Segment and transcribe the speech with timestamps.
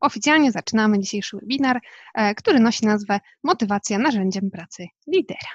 [0.00, 1.80] Oficjalnie zaczynamy dzisiejszy webinar,
[2.14, 5.50] e, który nosi nazwę Motywacja narzędziem pracy lidera.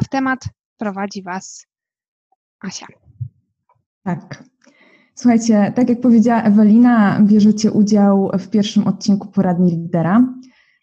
[0.00, 0.40] A w temat
[0.78, 1.66] prowadzi Was
[2.60, 2.86] Asia.
[4.02, 4.44] Tak.
[5.14, 10.34] Słuchajcie, tak jak powiedziała Ewelina, bierzecie udział w pierwszym odcinku poradni lidera.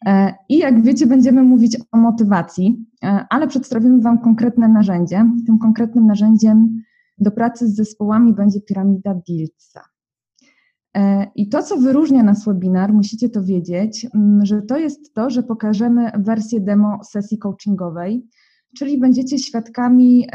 [0.06, 5.26] E, I jak wiecie, będziemy mówić o motywacji, e, ale przedstawimy Wam konkretne narzędzie.
[5.46, 6.82] Tym konkretnym narzędziem
[7.22, 9.82] do pracy z zespołami będzie piramida Dilca.
[10.98, 14.08] E, I to, co wyróżnia nas webinar, musicie to wiedzieć,
[14.44, 18.28] że to jest to, że pokażemy wersję demo sesji coachingowej,
[18.78, 20.28] czyli będziecie świadkami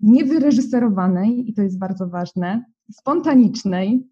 [0.00, 4.08] niewyreżyserowanej, i to jest bardzo ważne, spontanicznej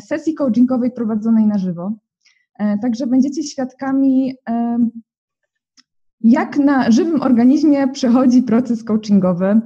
[0.00, 1.92] sesji coachingowej prowadzonej na żywo.
[2.58, 4.78] E, także będziecie świadkami, e,
[6.20, 9.60] jak na żywym organizmie przechodzi proces coachingowy, e,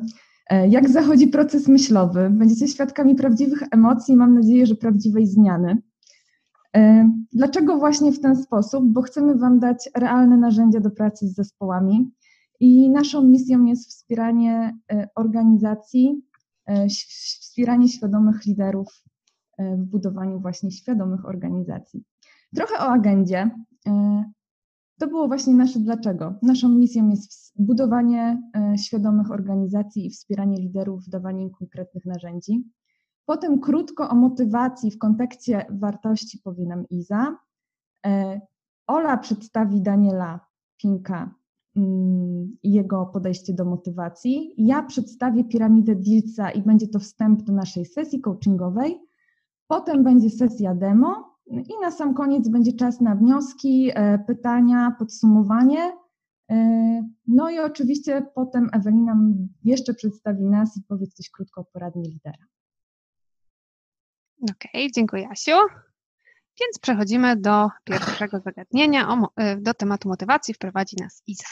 [0.69, 2.31] jak zachodzi proces myślowy.
[2.31, 5.79] Będziecie świadkami prawdziwych emocji, mam nadzieję, że prawdziwej zmiany.
[7.33, 8.85] Dlaczego właśnie w ten sposób?
[8.85, 12.11] Bo chcemy Wam dać realne narzędzia do pracy z zespołami
[12.61, 14.79] i naszą misją jest wspieranie
[15.17, 16.23] organizacji,
[17.41, 19.03] wspieranie świadomych liderów
[19.59, 22.05] w budowaniu właśnie świadomych organizacji.
[22.57, 23.51] Trochę o agendzie.
[25.03, 26.35] To było właśnie nasze dlaczego.
[26.43, 32.65] Naszą misją jest budowanie e, świadomych organizacji i wspieranie liderów, dawanie im konkretnych narzędzi.
[33.27, 37.37] Potem krótko o motywacji w kontekście wartości powie nam Iza.
[38.07, 38.41] E,
[38.87, 40.41] Ola przedstawi Daniela
[40.77, 41.35] Pinka
[41.77, 44.55] mm, i jego podejście do motywacji.
[44.59, 49.01] Ja przedstawię piramidę Dilca i będzie to wstęp do naszej sesji coachingowej.
[49.67, 55.97] Potem będzie sesja demo, i na sam koniec będzie czas na wnioski, e, pytania, podsumowanie.
[56.51, 56.57] E,
[57.27, 59.17] no i oczywiście potem Ewelina
[59.65, 62.45] jeszcze przedstawi nas i powie coś krótko o poradni lidera.
[64.43, 65.57] Okej, okay, dziękuję Asiu.
[66.61, 71.47] Więc przechodzimy do pierwszego zagadnienia, e, do tematu motywacji wprowadzi nas Iza.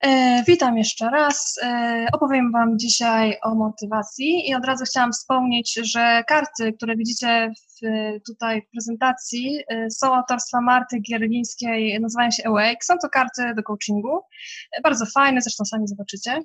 [0.00, 1.58] E, witam jeszcze raz.
[1.62, 7.52] E, opowiem Wam dzisiaj o motywacji i od razu chciałam wspomnieć, że karty, które widzicie
[7.56, 7.86] w,
[8.26, 12.84] tutaj w prezentacji e, są autorstwa Marty Gierlińskiej, nazywają się Awake.
[12.84, 14.20] Są to karty do coachingu.
[14.82, 16.40] Bardzo fajne, zresztą sami zobaczycie.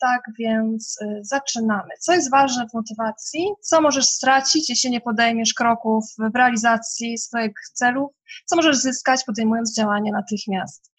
[0.00, 1.88] Tak więc zaczynamy.
[2.00, 3.48] Co jest ważne w motywacji?
[3.60, 8.12] Co możesz stracić, jeśli nie podejmiesz kroków w realizacji swoich celów?
[8.46, 10.92] Co możesz zyskać, podejmując działanie natychmiast?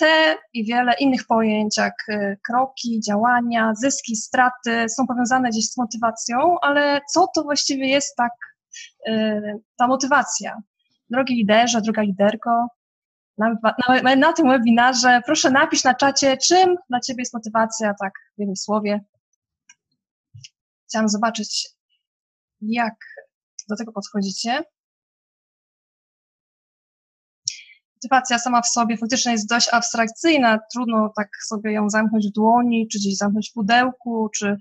[0.00, 5.76] Te i wiele innych pojęć, jak y, kroki, działania, zyski, straty, są powiązane gdzieś z
[5.76, 8.32] motywacją, ale co to właściwie jest tak
[9.08, 10.62] y, ta motywacja?
[11.10, 12.68] Drogi liderze, droga liderko,
[13.38, 13.54] na,
[14.02, 18.38] na, na, tym webinarze proszę napisz na czacie, czym dla Ciebie jest motywacja, tak w
[18.38, 19.00] jednym słowie.
[20.88, 21.68] Chciałam zobaczyć,
[22.60, 22.94] jak
[23.68, 24.64] do tego podchodzicie.
[28.00, 32.88] Motywacja sama w sobie faktycznie jest dość abstrakcyjna, trudno tak sobie ją zamknąć w dłoni,
[32.88, 34.56] czy gdzieś zamknąć w pudełku, czy,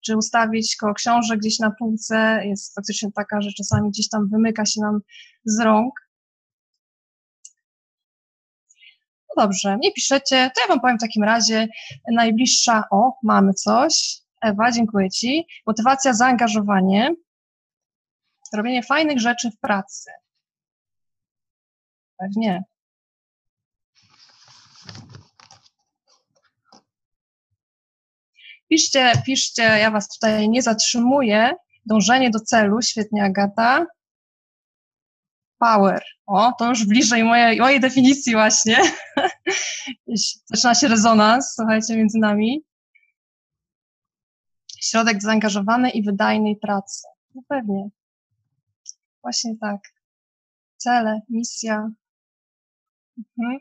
[0.00, 2.40] czy ustawić koło książek gdzieś na półce.
[2.44, 5.00] Jest faktycznie taka, że czasami gdzieś tam wymyka się nam
[5.44, 5.94] z rąk.
[9.28, 11.68] No dobrze, nie piszecie, to ja Wam powiem w takim razie
[12.12, 14.20] najbliższa, o, mamy coś.
[14.42, 15.46] Ewa, dziękuję Ci.
[15.66, 17.14] Motywacja, zaangażowanie,
[18.54, 20.10] robienie fajnych rzeczy w pracy.
[22.18, 22.64] Pewnie.
[28.68, 31.54] Piszcie, piszcie, ja Was tutaj nie zatrzymuję.
[31.86, 33.86] Dążenie do celu, świetnie Agata.
[35.58, 36.02] Power.
[36.26, 38.76] O, to już bliżej mojej, mojej definicji właśnie.
[40.50, 42.64] Zaczyna się rezonans, słuchajcie, między nami.
[44.80, 47.08] Środek zaangażowanej i wydajnej pracy.
[47.34, 47.88] No pewnie.
[49.22, 49.80] Właśnie tak.
[50.76, 51.90] Cele, misja.
[53.18, 53.58] Mhm.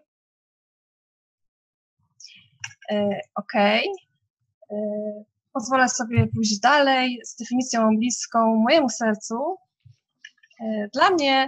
[2.91, 3.89] E, Okej.
[3.89, 4.06] Okay.
[4.71, 4.75] E,
[5.53, 9.57] pozwolę sobie pójść dalej z definicją bliską mojemu sercu.
[10.61, 11.47] E, dla mnie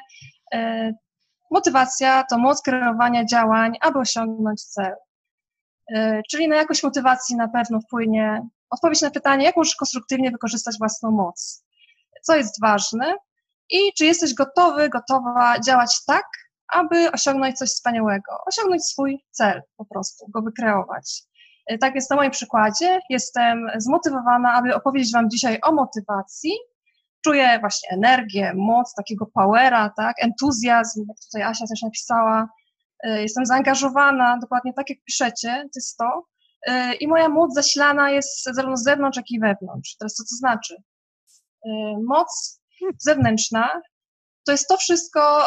[0.53, 0.91] e,
[1.51, 4.95] motywacja to moc kreowania działań, aby osiągnąć cel.
[6.31, 11.11] Czyli na jakość motywacji na pewno wpłynie odpowiedź na pytanie, jak możesz konstruktywnie wykorzystać własną
[11.11, 11.63] moc.
[12.21, 13.15] Co jest ważne
[13.69, 16.25] i czy jesteś gotowy, gotowa działać tak,
[16.67, 21.23] aby osiągnąć coś wspaniałego, osiągnąć swój cel po prostu, go wykreować.
[21.69, 26.51] E, tak więc na moim przykładzie jestem zmotywowana, aby opowiedzieć Wam dzisiaj o motywacji.
[27.23, 32.49] Czuję właśnie energię, moc, takiego powera, tak, entuzjazm, jak tutaj Asia też napisała.
[33.03, 36.25] E, jestem zaangażowana, dokładnie tak jak piszecie, to jest to.
[36.99, 39.95] i moja moc zasilana jest zarówno z zewnątrz, jak i wewnątrz.
[39.99, 40.75] Teraz co to znaczy?
[42.07, 42.61] Moc
[42.97, 43.81] zewnętrzna
[44.49, 45.43] to jest to wszystko,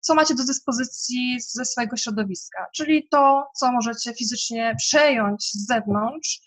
[0.00, 6.40] co macie do dyspozycji ze swojego środowiska, czyli to, co możecie fizycznie przejąć z zewnątrz,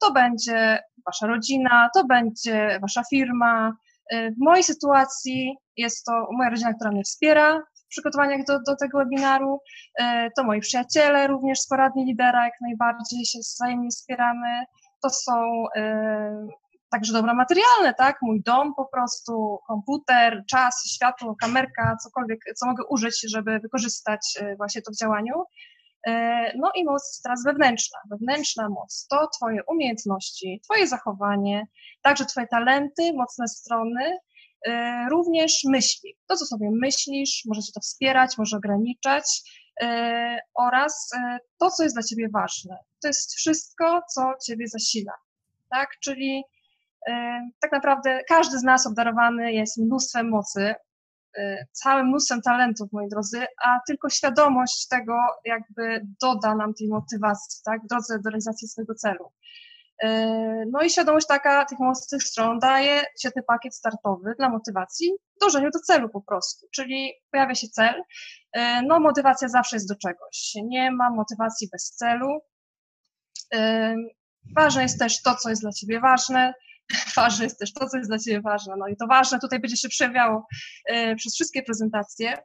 [0.00, 3.72] to będzie wasza rodzina, to będzie wasza firma.
[4.12, 8.98] W mojej sytuacji jest to moja rodzina, która mnie wspiera w przygotowaniach do, do tego
[8.98, 9.60] webinaru,
[10.36, 14.64] to moi przyjaciele, również sporadni lidera, jak najbardziej się wzajemnie wspieramy.
[15.02, 15.64] To są
[16.90, 18.18] także dobra materialne, tak?
[18.22, 24.82] Mój dom po prostu, komputer, czas, światło, kamerka, cokolwiek, co mogę użyć, żeby wykorzystać właśnie
[24.82, 25.44] to w działaniu.
[26.06, 27.98] E, no i moc teraz wewnętrzna.
[28.10, 31.66] Wewnętrzna moc to Twoje umiejętności, Twoje zachowanie,
[32.02, 34.18] także Twoje talenty, mocne strony,
[34.66, 36.16] e, również myśli.
[36.26, 39.24] To, co sobie myślisz, możecie to wspierać, może ograniczać
[39.82, 41.10] e, oraz
[41.58, 42.78] to, co jest dla Ciebie ważne.
[43.02, 45.12] To jest wszystko, co Ciebie zasila.
[45.70, 45.88] Tak?
[46.02, 46.44] Czyli
[47.60, 50.74] tak naprawdę każdy z nas obdarowany jest mnóstwem mocy,
[51.38, 57.60] Y, całym mnóstwem talentów, moi drodzy, a tylko świadomość tego jakby doda nam tej motywacji,
[57.64, 59.32] tak, w drodze do realizacji swojego celu.
[60.04, 60.08] Y,
[60.72, 65.70] no i świadomość taka tych mocnych stron daje świetny pakiet startowy dla motywacji w dążeniu
[65.70, 68.02] do celu po prostu, czyli pojawia się cel,
[68.86, 72.40] no motywacja zawsze jest do czegoś, nie ma motywacji bez celu.
[74.56, 76.54] Ważne jest też to, co jest dla Ciebie ważne,
[77.16, 78.74] ważne jest też to, co jest dla Ciebie ważne.
[78.78, 80.46] No i to ważne tutaj będzie się przejawiało
[80.88, 82.36] e, przez wszystkie prezentacje.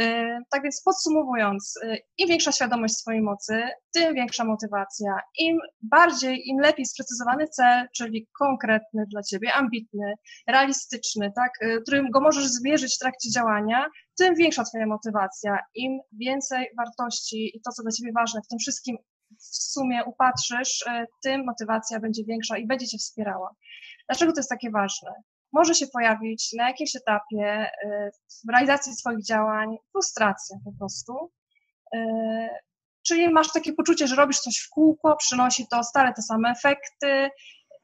[0.00, 3.62] E, tak więc podsumowując, e, im większa świadomość swojej mocy,
[3.94, 5.20] tym większa motywacja.
[5.38, 10.14] Im bardziej, im lepiej sprecyzowany cel, czyli konkretny dla Ciebie, ambitny,
[10.48, 11.52] realistyczny, tak,
[11.82, 13.86] którym go możesz zmierzyć w trakcie działania,
[14.18, 15.58] tym większa Twoja motywacja.
[15.74, 18.96] Im więcej wartości i to, co dla Ciebie ważne w tym wszystkim
[19.38, 20.84] w sumie upatrzysz,
[21.22, 23.50] tym motywacja będzie większa i będzie Cię wspierała.
[24.08, 25.10] Dlaczego to jest takie ważne?
[25.52, 28.10] Może się pojawić na jakimś etapie y,
[28.46, 31.32] w realizacji swoich działań frustracja po prostu.
[31.94, 31.98] Y,
[33.06, 37.30] czyli masz takie poczucie, że robisz coś w kółko, przynosi to stale te same efekty,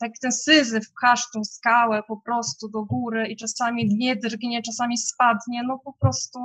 [0.01, 4.99] tak ten syzyf pchasz tą skałę po prostu do góry i czasami nie drgnie, czasami
[4.99, 6.39] spadnie, no po prostu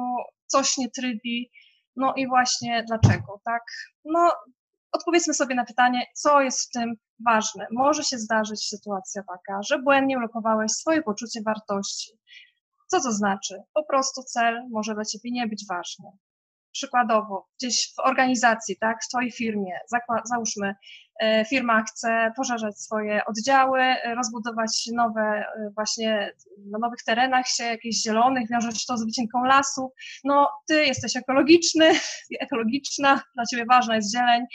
[0.48, 1.52] coś nie trybi.
[1.96, 3.64] No i właśnie dlaczego, tak?
[4.06, 4.32] No
[4.92, 6.96] odpowiedzmy sobie na pytanie, co jest w tym
[7.26, 7.68] ważne.
[7.72, 12.12] Może się zdarzyć sytuacja taka, że błędnie ulokowałeś swoje poczucie wartości.
[12.88, 13.64] Co to znaczy?
[13.74, 16.06] Po prostu cel może dla ciebie nie być ważny.
[16.72, 19.80] Przykładowo, gdzieś w organizacji, tak, w Twojej firmie,
[20.24, 20.76] załóżmy,
[21.50, 26.34] firma chce poszerzać swoje oddziały, e, rozbudować nowe, e, właśnie
[26.72, 29.94] na nowych terenach się, jakichś zielonych, wiąże się to z wycinką lasu.
[30.24, 31.92] No, Ty jesteś ekologiczny,
[32.46, 34.46] ekologiczna, dla Ciebie ważna jest zieleń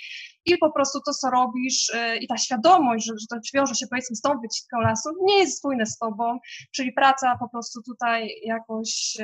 [0.47, 4.17] i po prostu to, co robisz i ta świadomość, że, że to wiąże się powiedzmy
[4.17, 6.39] z tą wycinką lasu, nie jest spójne z Tobą,
[6.75, 9.17] czyli praca po prostu tutaj jakoś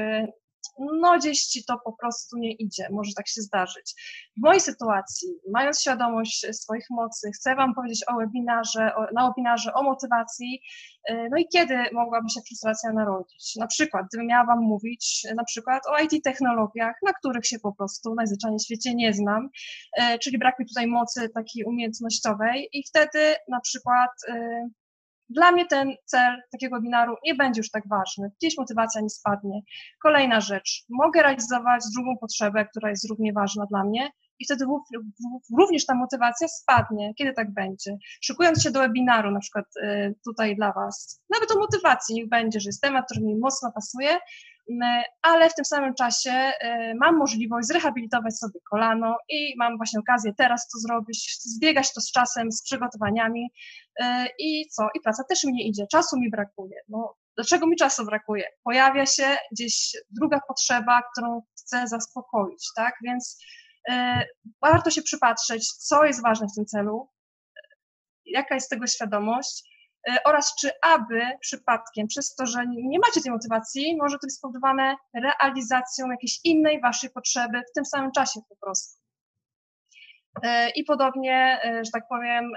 [0.78, 3.94] no gdzieś ci to po prostu nie idzie, może tak się zdarzyć.
[4.36, 9.74] W mojej sytuacji, mając świadomość swoich mocy, chcę Wam powiedzieć o webinarze, o, na webinarze
[9.74, 10.62] o motywacji,
[11.10, 13.56] y, no i kiedy mogłaby się frustracja narodzić?
[13.56, 17.72] Na przykład, gdybym miała Wam mówić na przykład o IT technologiach, na których się po
[17.72, 19.48] prostu najzwyczajniej w świecie nie znam,
[19.98, 24.70] y, czyli brak mi tutaj mocy takiej umiejętnościowej i wtedy na przykład y,
[25.30, 28.30] dla mnie ten cel takiego webinaru nie będzie już tak ważny.
[28.40, 29.60] Gdzieś motywacja nie spadnie.
[30.02, 30.84] Kolejna rzecz.
[30.88, 34.64] Mogę realizować drugą potrzebę, która jest równie ważna dla mnie i wtedy
[35.58, 37.14] również ta motywacja spadnie.
[37.14, 37.96] Kiedy tak będzie?
[38.20, 42.60] Szykując się do webinaru, na przykład y, tutaj dla Was, nawet o motywacji niech będzie,
[42.60, 44.18] że jest temat, który mi mocno pasuje,
[45.22, 50.32] ale w tym samym czasie y, mam możliwość zrehabilitować sobie kolano i mam właśnie okazję
[50.36, 53.89] teraz to zrobić, zbiegać to z czasem, z przygotowaniami y,
[54.38, 54.88] i co?
[54.94, 56.80] I praca też mi nie idzie, czasu mi brakuje.
[56.88, 58.44] No, dlaczego mi czasu brakuje?
[58.64, 62.94] Pojawia się gdzieś druga potrzeba, którą chcę zaspokoić, tak?
[63.04, 63.38] Więc
[63.90, 63.92] y,
[64.62, 67.08] warto się przypatrzeć, co jest ważne w tym celu,
[68.24, 69.70] jaka jest tego świadomość
[70.08, 74.34] E, oraz czy aby przypadkiem przez to, że nie macie tej motywacji, może to być
[74.34, 78.99] spowodowane realizacją jakiejś innej waszej potrzeby w tym samym czasie po prostu.
[80.42, 82.52] E, I podobnie, e, że tak powiem,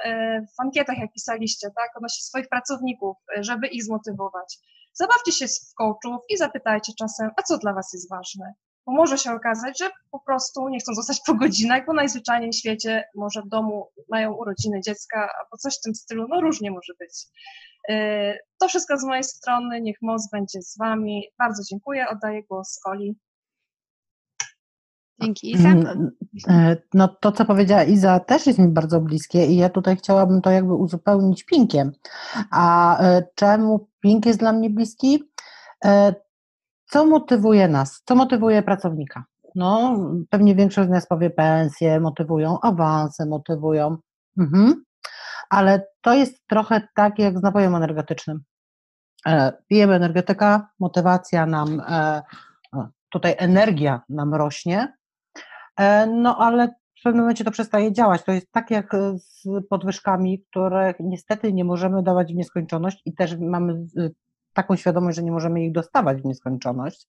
[0.58, 4.58] w ankietach, jak pisaliście, tak, odnośnie swoich pracowników, żeby ich zmotywować.
[4.94, 8.54] Zabawcie się w coachów i zapytajcie czasem, a co dla Was jest ważne?
[8.86, 12.56] bo może się okazać, że po prostu nie chcą zostać po godzinach, bo najzwyczajniej w
[12.56, 16.94] świecie może w domu mają urodziny dziecka albo coś w tym stylu, no różnie może
[17.00, 17.26] być.
[18.60, 21.24] To wszystko z mojej strony, niech moc będzie z Wami.
[21.40, 23.16] Bardzo dziękuję, oddaję głos Oli.
[25.24, 25.70] Dzięki Iza.
[25.70, 26.12] Mm,
[26.50, 30.42] e, no to, co powiedziała Iza, też jest mi bardzo bliskie i ja tutaj chciałabym
[30.42, 31.92] to jakby uzupełnić pinkiem.
[32.52, 35.24] A e, czemu pink jest dla mnie bliski?
[35.86, 36.16] E,
[36.86, 38.02] co motywuje nas?
[38.06, 39.24] Co motywuje pracownika?
[39.56, 39.98] No,
[40.30, 43.98] pewnie większość z nas powie pensje, motywują, awanse motywują.
[44.38, 44.84] Mhm.
[45.50, 48.44] Ale to jest trochę tak jak z napojem energetycznym.
[49.68, 51.82] Pijemy energetyka, motywacja nam,
[53.10, 54.94] tutaj energia nam rośnie,
[56.08, 56.68] no ale
[57.00, 58.24] w pewnym momencie to przestaje działać.
[58.24, 63.14] To jest tak jak e, z podwyżkami, które niestety nie możemy dawać w nieskończoność i
[63.16, 63.86] też mamy
[64.54, 67.08] taką świadomość, że nie możemy ich dostawać w nieskończoność.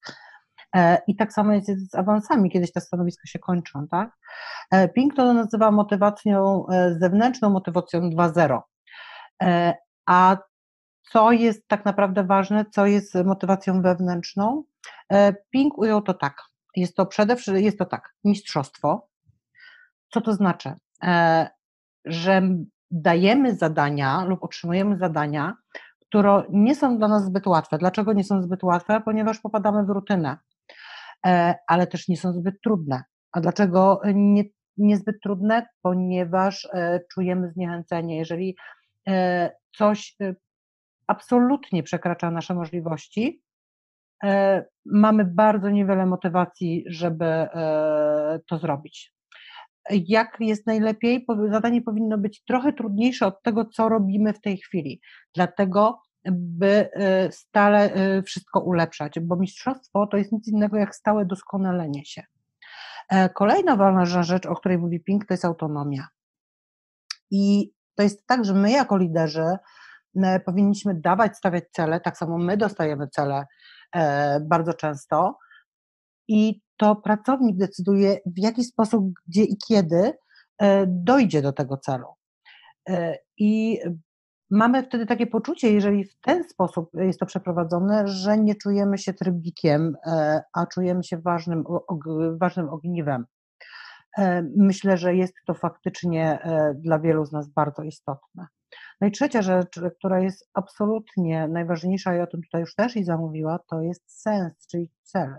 [0.77, 4.11] E, I tak samo jest z awansami, kiedyś te stanowiska się kończą, tak?
[4.95, 6.67] Pink to nazywa motywacją
[7.01, 8.61] zewnętrzną, motywacją 2.0.
[10.07, 10.37] A
[11.11, 14.65] co jest tak naprawdę ważne, co jest motywacją wewnętrzną?
[15.51, 16.54] Pink ujął to tak.
[16.77, 19.09] Jest to przede wszystkim, jest to tak, mistrzostwo.
[20.13, 20.73] Co to znaczy?
[21.03, 21.49] E,
[22.05, 22.43] że
[22.91, 25.57] dajemy zadania lub otrzymujemy zadania,
[26.01, 27.79] które nie są dla nas zbyt łatwe.
[27.79, 29.01] Dlaczego nie są zbyt łatwe?
[29.05, 30.37] Ponieważ popadamy w rutynę,
[31.27, 33.03] e, ale też nie są zbyt trudne.
[33.33, 34.45] A dlaczego nie,
[34.77, 35.67] niezbyt trudne?
[35.83, 38.19] Ponieważ e, czujemy zniechęcenie.
[38.19, 38.57] Jeżeli
[39.77, 40.17] coś
[41.07, 43.43] absolutnie przekracza nasze możliwości,
[44.85, 49.15] mamy bardzo niewiele motywacji, żeby e, to zrobić.
[49.91, 51.27] Jak jest najlepiej?
[51.51, 55.01] Zadanie powinno być trochę trudniejsze od tego, co robimy w tej chwili.
[55.35, 57.91] Dlatego, by e, stale
[58.23, 62.23] wszystko ulepszać, bo mistrzostwo to jest nic innego jak stałe doskonalenie się.
[63.35, 66.09] Kolejna ważna rzecz, o której mówi Pink, to jest autonomia.
[67.31, 69.57] I to jest tak, że my jako liderzy
[70.47, 73.47] powinniśmy dawać, stawiać cele, tak samo my dostajemy cele
[73.84, 73.84] E,
[74.41, 75.39] bardzo często.
[76.29, 80.13] I to pracownik decyduje, w jaki sposób, gdzie i kiedy
[80.59, 82.07] e, dojdzie do tego celu.
[82.89, 83.81] E, I
[84.51, 89.13] mamy wtedy takie poczucie, jeżeli w ten sposób jest to przeprowadzone, że nie czujemy się
[89.13, 89.97] trybikiem,
[90.55, 91.65] a czujemy się ważnym,
[92.41, 93.25] ważnym ogniwem.
[94.57, 96.39] Myślę, że jest to faktycznie
[96.75, 98.47] dla wielu z nas bardzo istotne.
[99.01, 103.05] No i trzecia rzecz, która jest absolutnie najważniejsza i o tym tutaj już też i
[103.05, 105.37] zamówiła, to jest sens, czyli cel.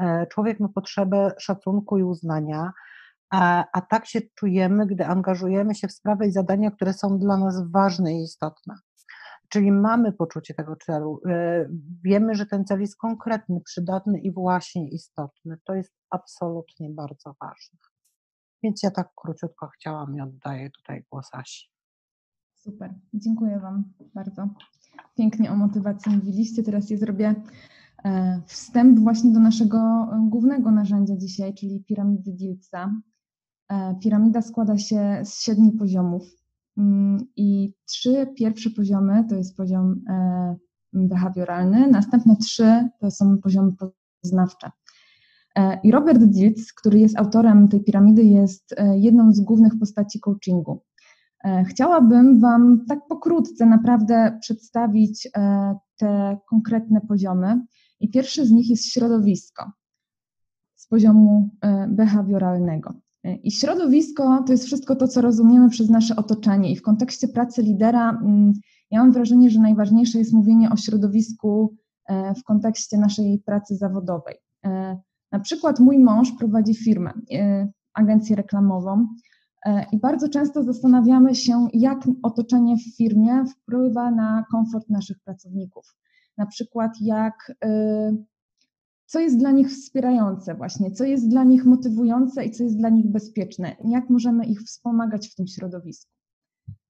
[0.00, 2.72] E, człowiek ma potrzebę szacunku i uznania,
[3.30, 7.36] a, a tak się czujemy, gdy angażujemy się w sprawy i zadania, które są dla
[7.36, 8.74] nas ważne i istotne.
[9.48, 11.66] Czyli mamy poczucie tego celu, e,
[12.04, 15.58] wiemy, że ten cel jest konkretny, przydatny i właśnie istotny.
[15.64, 17.78] To jest absolutnie bardzo ważne.
[18.62, 21.71] Więc ja tak króciutko chciałam i oddaję tutaj głos Asi.
[22.64, 24.48] Super, dziękuję Wam bardzo.
[25.14, 26.62] Pięknie o motywacji mówiliście.
[26.62, 27.34] Teraz je zrobię
[28.04, 32.94] e, wstęp właśnie do naszego e, głównego narzędzia dzisiaj, czyli piramidy Diltsa.
[33.68, 36.22] E, piramida składa się z siedmiu poziomów
[36.76, 40.00] mm, i trzy pierwsze poziomy to jest poziom
[40.92, 43.72] behawioralny, następne trzy to są poziomy
[44.22, 44.70] poznawcze.
[45.82, 50.82] I Robert Diltz, który jest autorem tej piramidy, jest jedną z głównych postaci coachingu.
[51.44, 57.64] E, chciałabym Wam tak pokrótce naprawdę przedstawić e, te konkretne poziomy.
[58.00, 59.70] I pierwszy z nich jest środowisko
[60.74, 62.94] z poziomu e, behawioralnego.
[63.42, 66.72] I środowisko to jest wszystko to, co rozumiemy przez nasze otoczenie.
[66.72, 68.52] I w kontekście pracy lidera, mm,
[68.90, 71.76] ja mam wrażenie, że najważniejsze jest mówienie o środowisku
[72.36, 74.36] w kontekście naszej pracy zawodowej.
[75.32, 77.12] Na przykład mój mąż prowadzi firmę,
[77.94, 79.06] agencję reklamową
[79.92, 85.96] I bardzo często zastanawiamy się, jak otoczenie w firmie wpływa na komfort naszych pracowników.
[86.36, 88.16] Na przykład, jak, e,
[89.06, 92.88] co jest dla nich wspierające, właśnie, co jest dla nich motywujące i co jest dla
[92.88, 96.12] nich bezpieczne, jak możemy ich wspomagać w tym środowisku.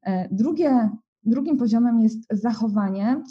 [0.03, 0.91] E, drugie,
[1.23, 3.23] drugim poziomem jest zachowanie,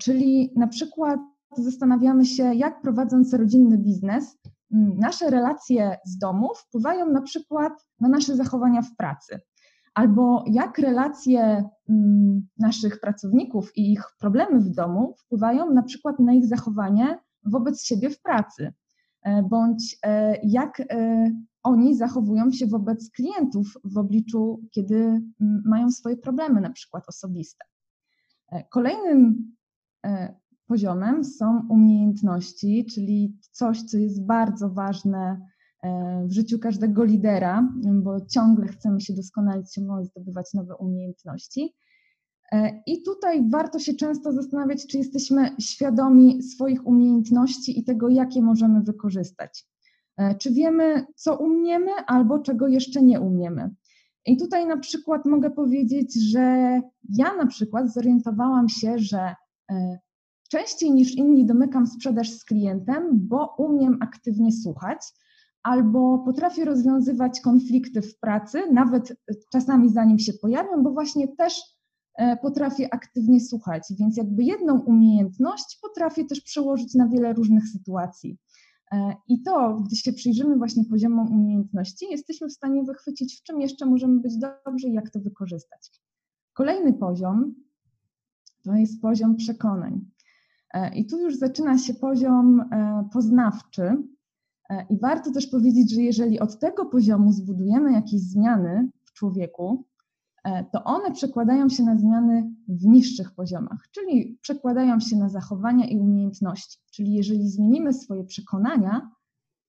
[0.00, 1.20] czyli na przykład
[1.58, 4.38] zastanawiamy się, jak prowadząc rodzinny biznes,
[4.98, 9.40] nasze relacje z domu wpływają na przykład na nasze zachowania w pracy.
[9.94, 11.64] Albo jak relacje
[12.58, 18.10] naszych pracowników i ich problemy w domu wpływają na przykład na ich zachowanie wobec siebie
[18.10, 18.72] w pracy,
[19.22, 21.30] e, bądź e, jak e,
[21.62, 25.22] oni zachowują się wobec klientów w obliczu, kiedy
[25.64, 27.64] mają swoje problemy, na przykład osobiste.
[28.70, 29.52] Kolejnym
[30.66, 35.40] poziomem są umiejętności, czyli coś, co jest bardzo ważne
[35.82, 41.74] e, w życiu każdego lidera, bo ciągle chcemy się doskonalić, ciągle zdobywać nowe umiejętności.
[42.52, 48.42] E, I tutaj warto się często zastanawiać, czy jesteśmy świadomi swoich umiejętności i tego, jakie
[48.42, 49.66] możemy wykorzystać.
[50.38, 53.70] Czy wiemy, co umiemy, albo czego jeszcze nie umiemy.
[54.26, 59.34] I tutaj na przykład mogę powiedzieć, że ja na przykład zorientowałam się, że
[60.48, 64.98] częściej niż inni domykam sprzedaż z klientem, bo umiem aktywnie słuchać
[65.62, 69.16] albo potrafię rozwiązywać konflikty w pracy, nawet
[69.52, 71.60] czasami zanim się pojawią, bo właśnie też
[72.18, 78.38] e, potrafię aktywnie słuchać, więc jakby jedną umiejętność potrafię też przełożyć na wiele różnych sytuacji.
[78.92, 83.60] E, I to, gdy się przyjrzymy właśnie poziomom umiejętności, jesteśmy w stanie wychwycić, w czym
[83.60, 85.90] jeszcze możemy być dobrzy i jak to wykorzystać.
[86.52, 87.54] Kolejny poziom
[88.64, 90.10] to jest poziom przekonań.
[90.76, 92.70] E, I tu już zaczyna się poziom
[93.12, 93.96] poznawczy,
[94.70, 99.84] E, I warto też powiedzieć, że jeżeli od tego poziomu zbudujemy jakieś zmiany w człowieku,
[100.44, 105.86] e, to one przekładają się na zmiany w niższych poziomach, czyli przekładają się na zachowania
[105.86, 106.78] i umiejętności.
[106.92, 109.10] Czyli jeżeli zmienimy swoje przekonania,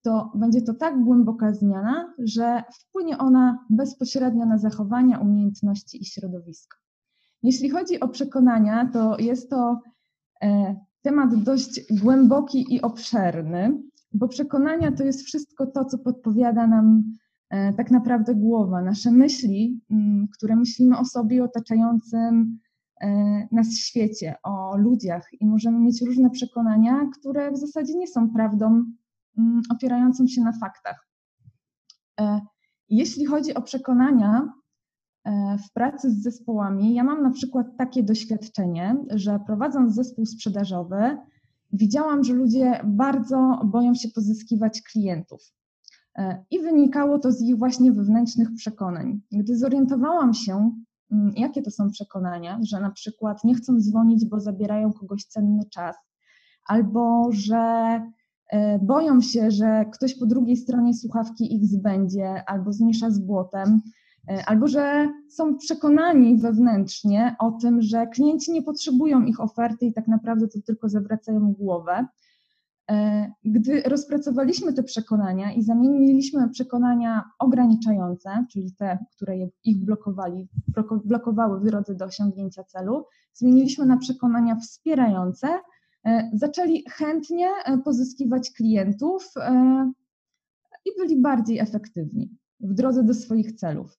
[0.01, 6.77] to będzie to tak głęboka zmiana, że wpłynie ona bezpośrednio na zachowania, umiejętności i środowisko.
[7.43, 9.79] Jeśli chodzi o przekonania, to jest to
[10.41, 10.75] e,
[11.09, 13.81] temat dość głęboki i obszerny
[14.13, 17.03] bo przekonania to jest wszystko to, co podpowiada nam
[17.49, 22.59] e, tak naprawdę głowa, nasze myśli, mm, które myślimy o sobie otaczającym
[23.01, 23.07] e,
[23.51, 28.83] nas świecie, o ludziach i możemy mieć różne przekonania, które w zasadzie nie są prawdą
[29.37, 31.07] mm, opierającą się na faktach.
[32.19, 32.41] E,
[32.89, 34.53] jeśli chodzi o przekonania
[35.67, 41.17] w pracy z zespołami, ja mam na przykład takie doświadczenie, że prowadząc zespół sprzedażowy,
[41.73, 45.41] widziałam, że ludzie bardzo boją się pozyskiwać klientów.
[46.17, 49.21] E, I wynikało to z ich właśnie wewnętrznych przekonań.
[49.31, 50.71] Gdy zorientowałam się,
[51.11, 55.65] mm, jakie to są przekonania, że na przykład nie chcą dzwonić, bo zabierają kogoś cenny
[55.65, 55.95] czas,
[56.67, 58.01] albo że
[58.51, 63.81] e, boją się, że ktoś po drugiej stronie słuchawki ich zbędzie, albo zmiesza z błotem,
[63.81, 63.96] E,
[64.45, 70.07] albo że są przekonani wewnętrznie o tym, że klienci nie potrzebują ich oferty i tak
[70.07, 72.07] naprawdę to tylko zawracają głowę.
[72.91, 80.47] E, gdy rozpracowaliśmy te przekonania i zamieniliśmy na przekonania ograniczające, czyli te, które ich blokowali,
[81.05, 85.59] blokowały w drodze do osiągnięcia celu, zmieniliśmy na przekonania wspierające,
[86.05, 87.47] e, zaczęli chętnie
[87.85, 89.33] pozyskiwać klientów
[90.85, 93.97] i byli bardziej efektywni w drodze do swoich celów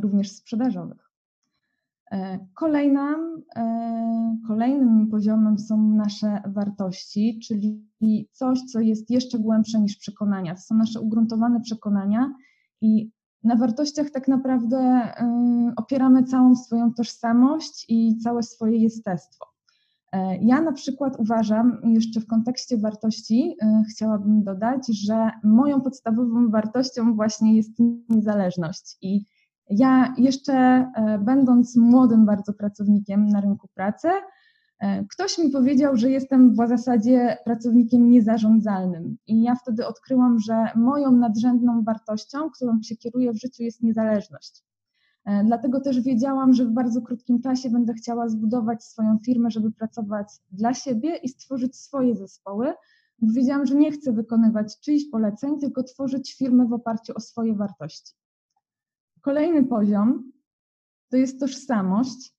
[0.00, 1.12] również sprzedażowych.
[2.12, 3.16] E, kolejna,
[3.56, 10.54] e, kolejnym poziomem są nasze wartości, czyli coś, co jest jeszcze głębsze niż przekonania.
[10.54, 12.34] To są nasze ugruntowane przekonania
[12.80, 13.10] i
[13.44, 19.52] na wartościach tak naprawdę e, opieramy całą swoją tożsamość i całe swoje jestestwo.
[20.40, 23.56] Ja na przykład uważam, jeszcze w kontekście wartości
[23.90, 27.70] chciałabym dodać, że moją podstawową wartością właśnie jest
[28.08, 29.24] niezależność i
[29.78, 34.08] ja jeszcze e, będąc młodym bardzo pracownikiem na rynku pracy,
[34.80, 39.16] e, ktoś mi powiedział, że jestem w zasadzie pracownikiem niezarządzalnym.
[39.26, 44.64] I ja wtedy odkryłam, że moją nadrzędną wartością, którą się kieruję w życiu, jest niezależność.
[45.24, 49.70] E, dlatego też wiedziałam, że w bardzo krótkim czasie będę chciała zbudować swoją firmę, żeby
[49.70, 52.72] pracować dla siebie i stworzyć swoje zespoły.
[53.22, 58.21] Wiedziałam, że nie chcę wykonywać czyichś poleceń, tylko tworzyć firmę w oparciu o swoje wartości.
[59.22, 60.32] Kolejny poziom
[61.10, 62.34] to jest tożsamość,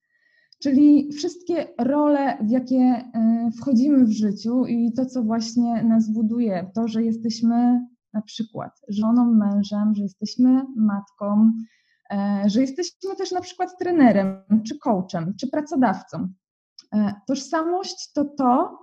[0.62, 6.72] czyli wszystkie role, w jakie e, wchodzimy w życiu i to, co właśnie nas buduje,
[6.76, 11.52] to, że jesteśmy na przykład żoną, mężem, że jesteśmy matką,
[12.12, 16.28] e, że jesteśmy też na przykład trenerem, czy coachem, czy pracodawcą.
[16.94, 18.80] E, tożsamość to to,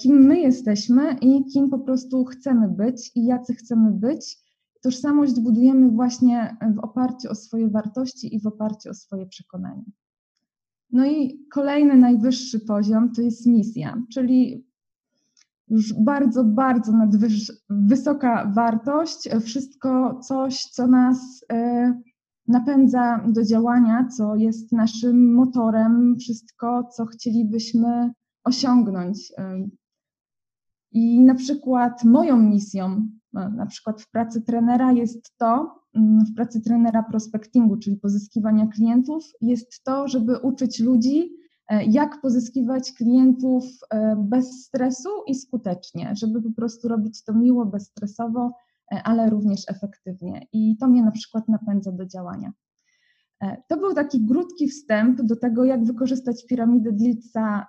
[0.00, 4.45] kim my jesteśmy i kim po prostu chcemy być i jacy chcemy być
[4.82, 9.84] Tożsamość budujemy właśnie w oparciu o swoje wartości i w oparciu o swoje przekonania.
[10.92, 14.66] No i kolejny najwyższy poziom to jest misja, czyli
[15.68, 16.92] już bardzo, bardzo
[17.70, 22.00] wysoka wartość, wszystko coś, co nas e,
[22.48, 28.12] napędza do działania, co jest naszym motorem, wszystko, co chcielibyśmy
[28.44, 29.32] osiągnąć.
[29.38, 29.68] E,
[30.92, 36.60] I na przykład moją misją na przykład w pracy trenera jest to, mm, w pracy
[36.60, 41.32] trenera prospectingu, czyli pozyskiwania klientów, jest to, żeby uczyć ludzi,
[41.68, 47.66] e, jak pozyskiwać klientów e, bez stresu i skutecznie, żeby po prostu robić to miło,
[47.66, 48.52] bezstresowo,
[48.92, 50.46] e, ale również efektywnie.
[50.52, 52.52] I to mnie na przykład napędza do działania.
[53.68, 57.66] To był taki krótki wstęp do tego, jak wykorzystać piramidę Dilca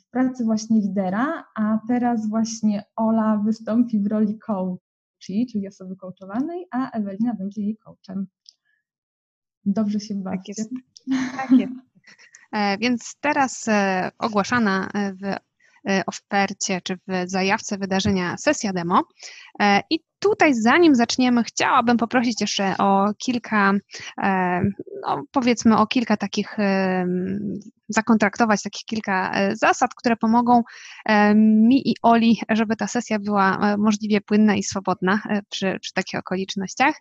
[0.00, 4.85] w pracy właśnie lidera, a teraz właśnie Ola wystąpi w roli coach.
[5.46, 8.26] Czyli osoby coachowanej, a Ewelina będzie jej coachem.
[9.64, 10.54] Dobrze się bawicie.
[10.54, 10.70] Tak jest.
[11.36, 11.72] Tak jest.
[12.52, 15.36] E, więc teraz e, ogłaszana w
[16.06, 19.02] ofercie czy w zajawce wydarzenia sesja demo.
[19.90, 23.72] I tutaj, zanim zaczniemy, chciałabym poprosić jeszcze o kilka,
[25.06, 26.56] no powiedzmy, o kilka takich,
[27.88, 30.62] zakontraktować takich kilka zasad, które pomogą
[31.34, 35.20] mi i Oli, żeby ta sesja była możliwie płynna i swobodna
[35.50, 36.94] przy, przy takich okolicznościach.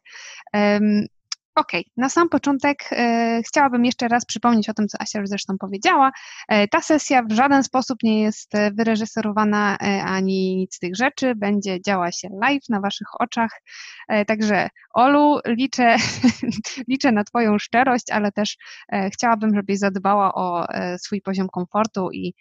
[1.58, 1.84] Okay.
[1.98, 6.12] na sam początek e, chciałabym jeszcze raz przypomnieć o tym, co Asia już zresztą powiedziała.
[6.48, 10.96] E, ta sesja w żaden sposób nie jest e, wyreżyserowana e, ani nic z tych
[10.96, 11.36] rzeczy.
[11.36, 13.62] Będzie działa się live na Waszych oczach.
[14.08, 15.96] E, także Olu, liczę,
[16.90, 18.58] liczę na Twoją szczerość, ale też
[18.92, 22.34] e, chciałabym, żebyś zadbała o swój poziom komfortu i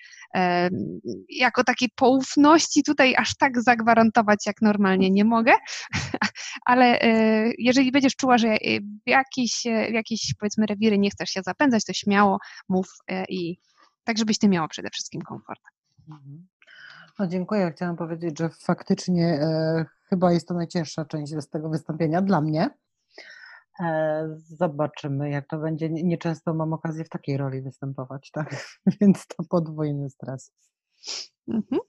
[1.28, 5.52] jako takiej poufności tutaj aż tak zagwarantować, jak normalnie nie mogę,
[6.66, 6.98] ale
[7.58, 8.56] jeżeli będziesz czuła, że
[9.06, 12.38] w jakieś, e, w jakieś powiedzmy rewiry nie chcesz się zapędzać, to śmiało
[12.68, 13.58] mów e, i
[14.04, 15.60] tak, żebyś ty miała przede wszystkim komfort.
[16.10, 16.46] Mhm.
[17.18, 17.72] No dziękuję.
[17.76, 22.70] Chciałam powiedzieć, że faktycznie e, chyba jest to najcięższa część z tego wystąpienia dla mnie.
[23.80, 25.90] E, zobaczymy, jak to będzie.
[25.90, 28.56] Nieczęsto mam okazję w takiej roli występować, tak?
[29.00, 30.52] Więc to podwójny stres.
[31.48, 31.80] Mhm.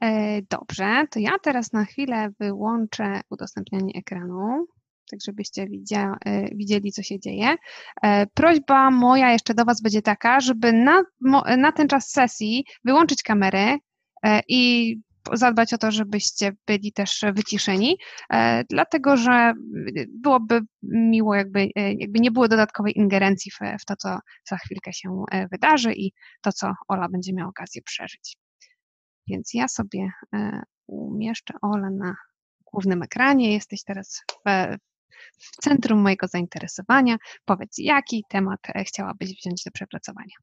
[0.00, 4.66] E, dobrze, to ja teraz na chwilę wyłączę udostępnianie ekranu
[5.10, 7.56] tak żebyście widzia, e, widzieli, co się dzieje.
[8.02, 11.02] E, prośba moja jeszcze do Was będzie taka, żeby na,
[11.58, 13.78] na ten czas sesji wyłączyć kamery
[14.24, 14.96] e, i
[15.32, 17.98] zadbać o to, żebyście byli też wyciszeni,
[18.70, 19.52] dlatego że
[20.08, 24.18] byłoby miło, jakby, jakby nie było dodatkowej ingerencji w, w to, co
[24.48, 28.36] za chwilkę się wydarzy i to, co Ola będzie miała okazję przeżyć.
[29.28, 30.10] Więc ja sobie
[30.86, 32.14] umieszczę Olę na
[32.72, 33.52] głównym ekranie.
[33.52, 34.76] Jesteś teraz w,
[35.38, 37.16] w centrum mojego zainteresowania.
[37.44, 40.34] Powiedz, jaki temat e, chciałabyś wziąć do przepracowania?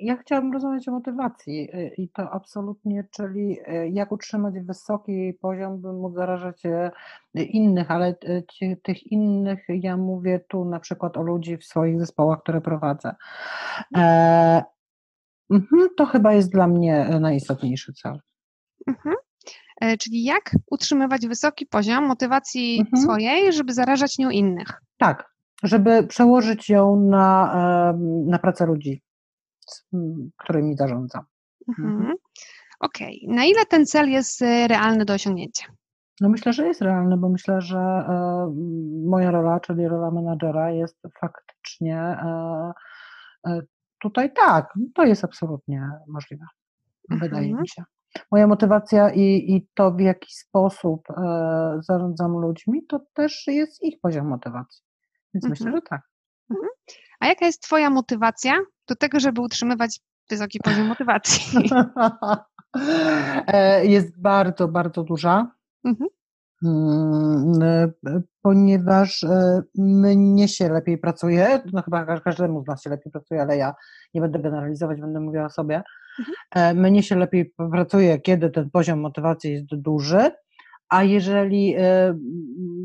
[0.00, 5.80] Ja chciałabym rozmawiać o motywacji e, i to absolutnie, czyli e, jak utrzymać wysoki poziom,
[5.80, 6.62] by móc zarażać
[7.34, 8.14] innych, ale
[8.82, 13.14] tych innych ja mówię tu na przykład o ludzi w swoich zespołach, które prowadzę.
[15.50, 18.20] Mhm, to chyba jest dla mnie najistotniejszy cel.
[18.86, 19.14] Mhm.
[19.80, 23.02] E, czyli jak utrzymywać wysoki poziom motywacji mhm.
[23.02, 24.80] swojej, żeby zarażać nią innych.
[24.98, 27.94] Tak, żeby przełożyć ją na,
[28.26, 29.02] na pracę ludzi,
[30.36, 31.24] którymi zarządzam.
[31.68, 31.96] Mhm.
[31.96, 32.14] mhm.
[32.80, 33.36] Okej, okay.
[33.36, 35.66] na ile ten cel jest e, realny do osiągnięcia?
[36.20, 38.54] No myślę, że jest realny, bo myślę, że e,
[39.06, 42.16] moja rola, czyli rola menadżera jest faktycznie
[44.04, 46.46] tutaj tak, to jest absolutnie możliwe,
[47.10, 47.60] wydaje mhm.
[47.60, 47.82] mi się
[48.32, 54.00] moja motywacja i, i to, w jaki sposób e, zarządzam ludźmi, to też jest ich
[54.00, 54.82] poziom motywacji.
[55.34, 55.50] Więc mhm.
[55.50, 56.00] myślę, że tak.
[56.50, 56.68] Mhm.
[57.20, 58.54] A jaka jest Twoja motywacja
[58.88, 60.00] do tego, żeby utrzymywać
[60.30, 61.44] wysoki poziom motywacji?
[63.46, 65.50] E, jest bardzo, bardzo duża.
[65.84, 66.08] Mhm.
[66.64, 73.12] Mm, e, ponieważ e, mnie się lepiej pracuje, no chyba każdemu z nas się lepiej
[73.12, 73.74] pracuje, ale ja
[74.14, 75.82] nie będę generalizować, będę mówiła o sobie.
[76.18, 76.34] Mhm.
[76.50, 80.30] E, mnie się lepiej pracuje, kiedy ten poziom motywacji jest duży,
[80.88, 81.70] a jeżeli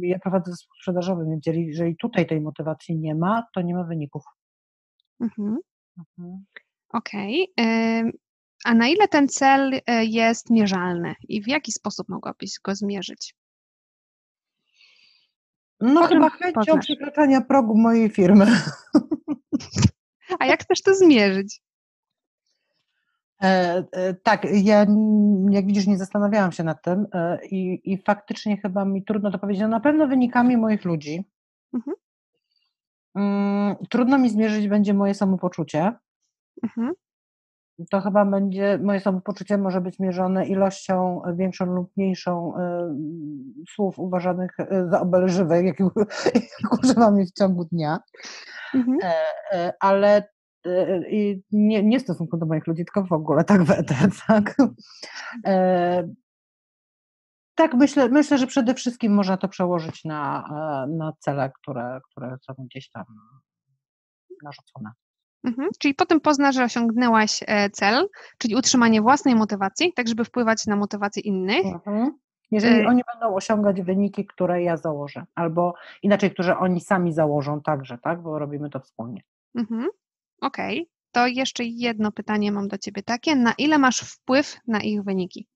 [0.02, 4.24] ja prowadzę zespół sprzedażowy, więc jeżeli tutaj tej motywacji nie ma, to nie ma wyników.
[5.22, 5.58] Mhm.
[5.98, 6.46] Mhm.
[6.90, 7.54] Okej.
[7.58, 8.12] Okay.
[8.66, 13.36] A na ile ten cel jest mierzalny i w jaki sposób mogłabyś go zmierzyć?
[15.82, 18.46] No chyba chęcią przekraczania progu mojej firmy.
[20.40, 21.62] A jak chcesz to zmierzyć?
[23.44, 24.86] E, e, tak, ja
[25.50, 29.40] jak widzisz nie zastanawiałam się nad tym e, i, i faktycznie chyba mi trudno to
[29.40, 29.62] powiedzieć.
[29.62, 31.24] No, na pewno wynikami moich ludzi.
[31.74, 31.96] Mhm.
[33.16, 35.94] Mm, trudno mi zmierzyć będzie moje samopoczucie.
[36.64, 36.94] Mhm
[37.90, 42.54] to chyba będzie, moje samopoczucie może być mierzone ilością większą lub mniejszą
[43.70, 44.52] słów uważanych
[44.90, 45.80] za obelżywe, jak,
[46.64, 48.00] jak używam ich w ciągu dnia.
[48.74, 48.98] Mhm.
[49.80, 50.30] Ale
[51.10, 53.96] i nie, nie w stosunku do moich ludzi, tylko w ogóle tak wedę,
[54.28, 54.56] tak.
[55.46, 56.10] E,
[57.56, 60.44] tak, myślę, myślę, że przede wszystkim można to przełożyć na,
[60.98, 63.06] na cele, które, które są gdzieś tam
[64.44, 64.92] narzucone.
[65.44, 65.70] Mhm.
[65.80, 70.76] Czyli potem poznasz, że osiągnęłaś e, cel, czyli utrzymanie własnej motywacji, tak żeby wpływać na
[70.76, 71.66] motywację innych.
[71.66, 72.18] Mhm.
[72.52, 77.62] Jeżeli e, oni będą osiągać wyniki, które ja założę, albo inaczej, które oni sami założą
[77.62, 79.22] także, tak, bo robimy to wspólnie.
[79.56, 79.90] Mhm.
[80.42, 80.92] Okej, okay.
[81.12, 85.48] to jeszcze jedno pytanie mam do Ciebie takie, na ile masz wpływ na ich wyniki?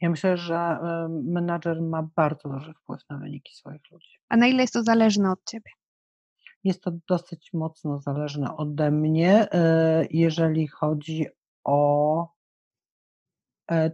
[0.00, 0.78] Ja myślę, że
[1.10, 4.18] menadżer ma bardzo duży wpływ na wyniki swoich ludzi.
[4.28, 5.70] A na ile jest to zależne od ciebie?
[6.64, 11.26] Jest to dosyć mocno zależne ode mnie, e, jeżeli chodzi
[11.64, 12.28] o
[13.70, 13.90] e,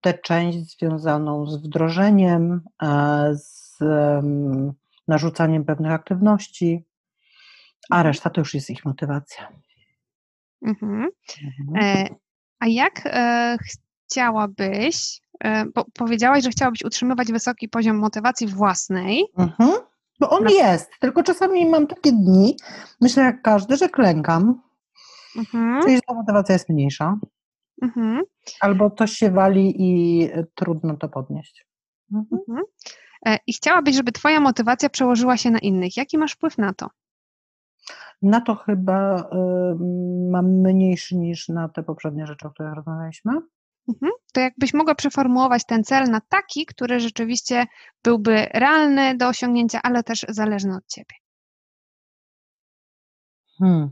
[0.00, 2.60] tę część związaną z wdrożeniem,
[3.32, 3.78] z
[5.08, 6.84] narzucaniem pewnych aktywności,
[7.90, 8.06] a mhm.
[8.06, 9.52] reszta to już jest ich motywacja.
[10.66, 11.08] Mhm.
[11.44, 12.14] Mhm.
[12.60, 13.02] A jak
[14.06, 15.20] chciałabyś,
[15.74, 19.24] bo powiedziałaś, że chciałabyś utrzymywać wysoki poziom motywacji własnej.
[19.38, 19.70] Mhm.
[20.20, 22.56] Bo on jest, tylko czasami mam takie dni,
[23.00, 24.62] myślę jak każdy, że klękam,
[25.36, 25.82] mhm.
[25.82, 27.18] czyli ta motywacja jest mniejsza.
[27.82, 28.22] Mhm.
[28.60, 31.66] Albo coś się wali i e, trudno to podnieść.
[32.14, 32.40] Mhm.
[32.48, 32.66] mhm.
[33.26, 35.96] E, I chciałabyś, żeby Twoja motywacja przełożyła się na innych.
[35.96, 36.88] Jaki masz wpływ na to?
[38.22, 39.30] Na to chyba
[40.30, 43.32] mam mniejszy niż na te poprzednie rzeczy, o których rozmawialiśmy.
[43.88, 44.12] Mhm.
[44.32, 47.66] To jakbyś mogła przeformułować ten cel na taki, który rzeczywiście
[48.04, 51.14] byłby realny do osiągnięcia, ale też zależny od ciebie.
[53.58, 53.90] Hmm.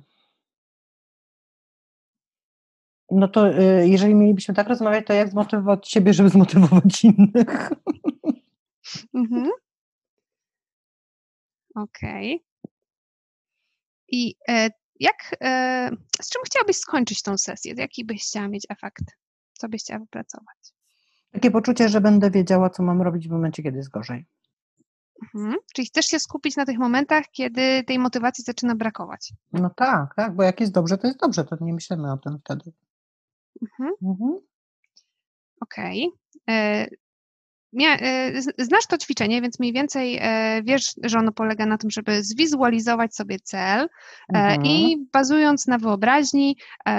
[3.11, 7.73] No to y, jeżeli mielibyśmy tak rozmawiać, to jak zmotywować siebie, żeby zmotywować innych?
[9.15, 9.51] Mhm.
[11.75, 12.35] Okej.
[12.35, 12.56] Okay.
[14.09, 15.91] I e, jak, e,
[16.23, 17.75] z czym chciałabyś skończyć tą sesję?
[17.77, 19.05] Jaki byś chciała mieć efekt?
[19.53, 20.57] Co byś chciała wypracować?
[21.33, 24.27] Takie poczucie, że będę wiedziała, co mam robić w momencie, kiedy jest gorzej.
[25.35, 25.57] Mhm.
[25.75, 29.33] Czyli chcesz się skupić na tych momentach, kiedy tej motywacji zaczyna brakować.
[29.53, 32.39] No tak, tak, bo jak jest dobrze, to jest dobrze, to nie myślimy o tym
[32.39, 32.73] wtedy.
[33.63, 33.95] Mhm.
[34.03, 34.39] Mhm.
[35.61, 36.11] Okej.
[36.43, 36.89] Okay.
[37.81, 42.23] E, znasz to ćwiczenie, więc mniej więcej e, wiesz, że ono polega na tym, żeby
[42.23, 43.89] zwizualizować sobie cel e,
[44.29, 44.67] mhm.
[44.67, 46.57] i bazując na wyobraźni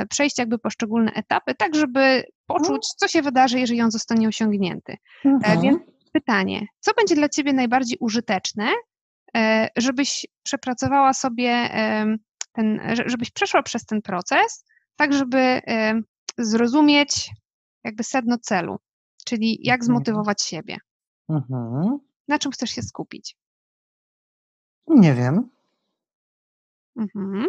[0.09, 4.97] przejść jakby poszczególne etapy, tak żeby poczuć, co się wydarzy, jeżeli on zostanie osiągnięty.
[5.25, 5.61] Mhm.
[5.61, 5.77] Więc
[6.13, 8.67] pytanie, co będzie dla Ciebie najbardziej użyteczne,
[9.77, 11.69] żebyś przepracowała sobie
[12.51, 15.61] ten, żebyś przeszła przez ten proces, tak żeby
[16.37, 17.29] zrozumieć
[17.83, 18.79] jakby sedno celu
[19.27, 19.85] czyli jak mhm.
[19.85, 20.77] zmotywować siebie.
[21.29, 21.99] Mhm.
[22.27, 23.37] Na czym chcesz się skupić?
[24.87, 25.49] Nie wiem.
[26.95, 27.47] Mhm.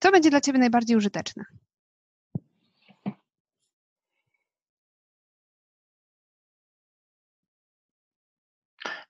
[0.00, 1.44] Co będzie dla Ciebie najbardziej użyteczne?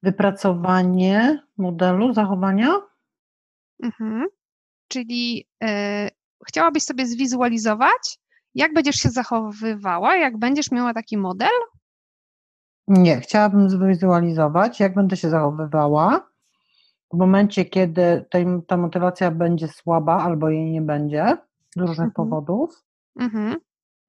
[0.02, 2.80] Wypracowanie modelu zachowania?
[3.82, 4.26] Mhm.
[4.88, 5.66] Czyli y,
[6.48, 8.18] chciałabyś sobie zwizualizować,
[8.56, 11.50] jak będziesz się zachowywała, jak będziesz miała taki model?
[12.88, 16.28] Nie, chciałabym zwizualizować, jak będę się zachowywała
[17.12, 18.24] w momencie, kiedy
[18.66, 21.36] ta motywacja będzie słaba albo jej nie będzie
[21.76, 22.12] z różnych mhm.
[22.12, 22.84] powodów.
[23.20, 23.56] Mhm.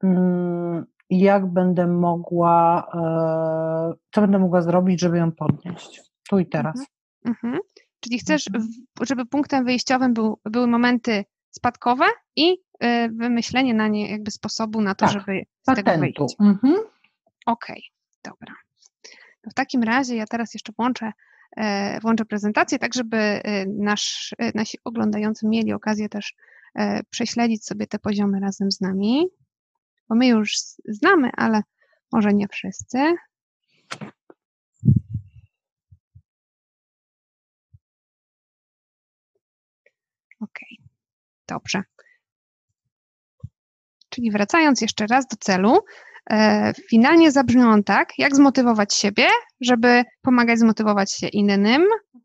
[0.03, 6.75] Mm, jak będę mogła, e, co będę mogła zrobić, żeby ją podnieść tu i teraz.
[7.25, 7.45] Mhm.
[7.45, 7.59] mhm.
[7.99, 8.69] Czyli chcesz, mhm.
[9.01, 12.05] żeby punktem wyjściowym był, były momenty spadkowe
[12.35, 12.51] i
[12.83, 15.85] y, wymyślenie na nie jakby sposobu na to, tak, żeby z patentu.
[15.85, 16.35] tego wyjść.
[16.39, 16.75] Mhm.
[17.45, 18.55] Okej, okay, dobra.
[19.41, 21.11] To w takim razie ja teraz jeszcze włączę,
[21.57, 26.33] e, włączę prezentację, tak żeby e, nasz, e, nasi oglądający mieli okazję też
[27.09, 29.25] prześledzić sobie te poziomy razem z nami,
[30.09, 30.51] bo my już
[30.85, 31.61] znamy, ale
[32.11, 33.15] może nie wszyscy.
[41.47, 41.83] Dobrze.
[44.09, 45.77] Czyli wracając jeszcze raz do celu,
[46.29, 49.27] e, finalnie zabrzmi on tak, jak zmotywować siebie,
[49.61, 51.81] żeby pomagać zmotywować się innym,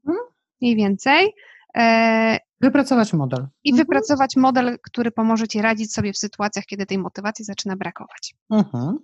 [0.06, 0.18] mhm.
[0.60, 1.34] mniej więcej.
[1.76, 3.46] E, wypracować model.
[3.64, 3.86] I mhm.
[3.86, 8.34] wypracować model, który pomoże Ci radzić sobie w sytuacjach, kiedy tej motywacji zaczyna brakować.
[8.50, 8.98] Mhm.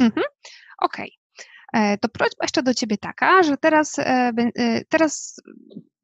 [0.00, 0.26] mhm.
[0.78, 1.06] Okej.
[1.06, 1.25] Okay.
[1.72, 3.96] E, to prośba jeszcze do Ciebie taka, że teraz,
[4.88, 5.40] teraz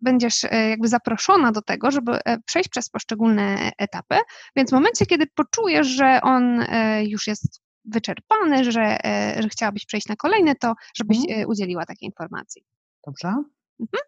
[0.03, 4.19] będziesz e, jakby zaproszona do tego, żeby e, przejść przez poszczególne etapy,
[4.57, 8.99] więc w momencie, kiedy poczujesz, że on e, już jest wyczerpany, że,
[9.39, 11.49] że chciałabyś przejść na kolejny, to żebyś mhm.
[11.49, 12.65] udzieliła takiej informacji.
[13.07, 13.29] Dobrze.
[13.29, 14.03] Mhm.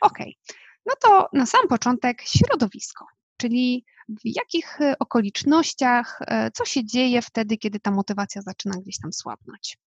[0.00, 0.36] Okej.
[0.50, 0.56] Okay.
[0.86, 6.18] No to na sam początek środowisko, czyli w jakich okolicznościach,
[6.54, 9.78] co się dzieje wtedy, kiedy ta motywacja zaczyna gdzieś tam słabnąć?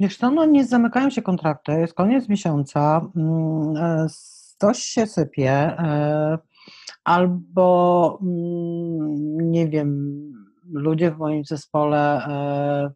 [0.00, 4.08] Wiesz co, no nie zamykają się kontrakty, jest koniec miesiąca, mm,
[4.58, 6.38] coś się sypie, e,
[7.04, 10.32] albo mm, nie wiem,
[10.72, 12.90] ludzie w moim zespole e,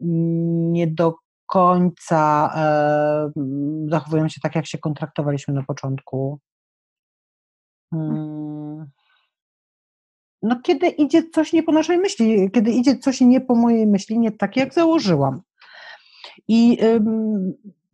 [0.00, 1.14] nie do
[1.46, 3.30] końca e,
[3.90, 6.40] zachowują się tak, jak się kontraktowaliśmy na początku.
[10.42, 14.18] No kiedy idzie coś nie po naszej myśli, kiedy idzie coś nie po mojej myśli,
[14.18, 15.42] nie tak jak założyłam.
[16.48, 16.78] I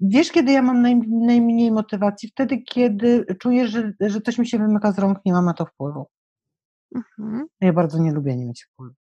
[0.01, 2.29] wiesz, kiedy ja mam naj, najmniej motywacji?
[2.29, 5.67] Wtedy, kiedy czuję, że, że coś mi się wymyka z rąk, nie mam na to
[5.67, 6.07] wpływu.
[6.95, 7.47] Mhm.
[7.61, 8.95] Ja bardzo nie lubię nie mieć wpływu.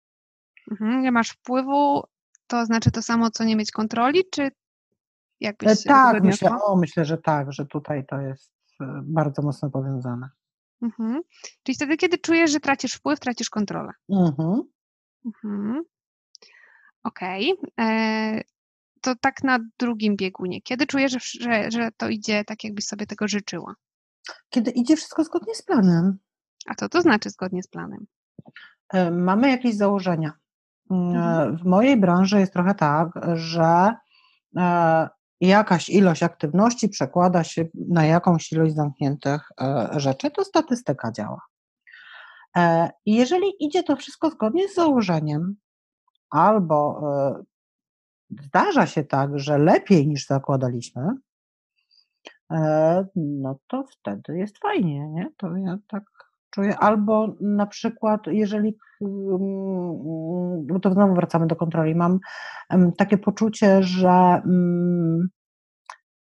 [0.71, 1.01] Mhm.
[1.01, 2.03] Nie masz wpływu,
[2.47, 4.51] to znaczy to samo, co nie mieć kontroli, czy
[5.39, 9.69] jakbyś e, Tak, myślę, o, myślę, że tak, że tutaj to jest e, bardzo mocno
[9.69, 10.29] powiązane.
[10.83, 11.21] Mhm.
[11.63, 13.91] Czyli wtedy, kiedy czujesz, że tracisz wpływ, tracisz kontrolę.
[14.09, 14.61] Mhm.
[15.25, 15.83] mhm.
[17.03, 17.53] Okej.
[17.53, 17.85] Okay.
[17.87, 18.41] E,
[19.01, 20.61] to tak na drugim biegunie.
[20.61, 23.75] Kiedy czujesz, że, że to idzie tak, jakbyś sobie tego życzyła?
[24.49, 26.17] Kiedy idzie wszystko zgodnie z planem.
[26.67, 28.05] A co to znaczy zgodnie z planem?
[28.89, 30.31] E, mamy jakieś założenia.
[30.91, 31.57] Mm, mhm.
[31.57, 33.95] W mojej branży jest trochę tak, że
[35.41, 41.41] e, jakaś ilość aktywności przekłada się na jakąś ilość zamkniętych e, rzeczy, to statystyka działa.
[43.05, 45.55] I jeżeli idzie to wszystko zgodnie z założeniem,
[46.29, 47.01] albo
[48.29, 51.07] zdarza się tak, że lepiej niż zakładaliśmy,
[53.15, 55.31] no to wtedy jest fajnie, nie?
[55.37, 56.03] To ja tak
[56.53, 56.77] czuję.
[56.79, 58.77] Albo na przykład, jeżeli,
[60.69, 62.19] bo to znowu wracamy do kontroli, mam
[62.97, 65.29] takie poczucie, że mm,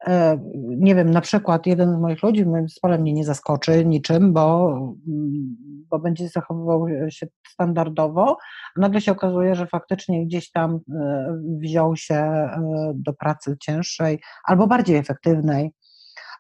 [0.08, 0.38] e,
[0.78, 4.34] nie wiem, na przykład jeden z moich ludzi w moim zespole mnie nie zaskoczy niczym,
[4.34, 5.56] bo, mm,
[5.90, 8.38] bo będzie zachowywał się standardowo,
[8.78, 12.60] a nagle się okazuje, że faktycznie gdzieś tam e, wziął się e,
[12.96, 15.72] do pracy cięższej albo bardziej efektywnej,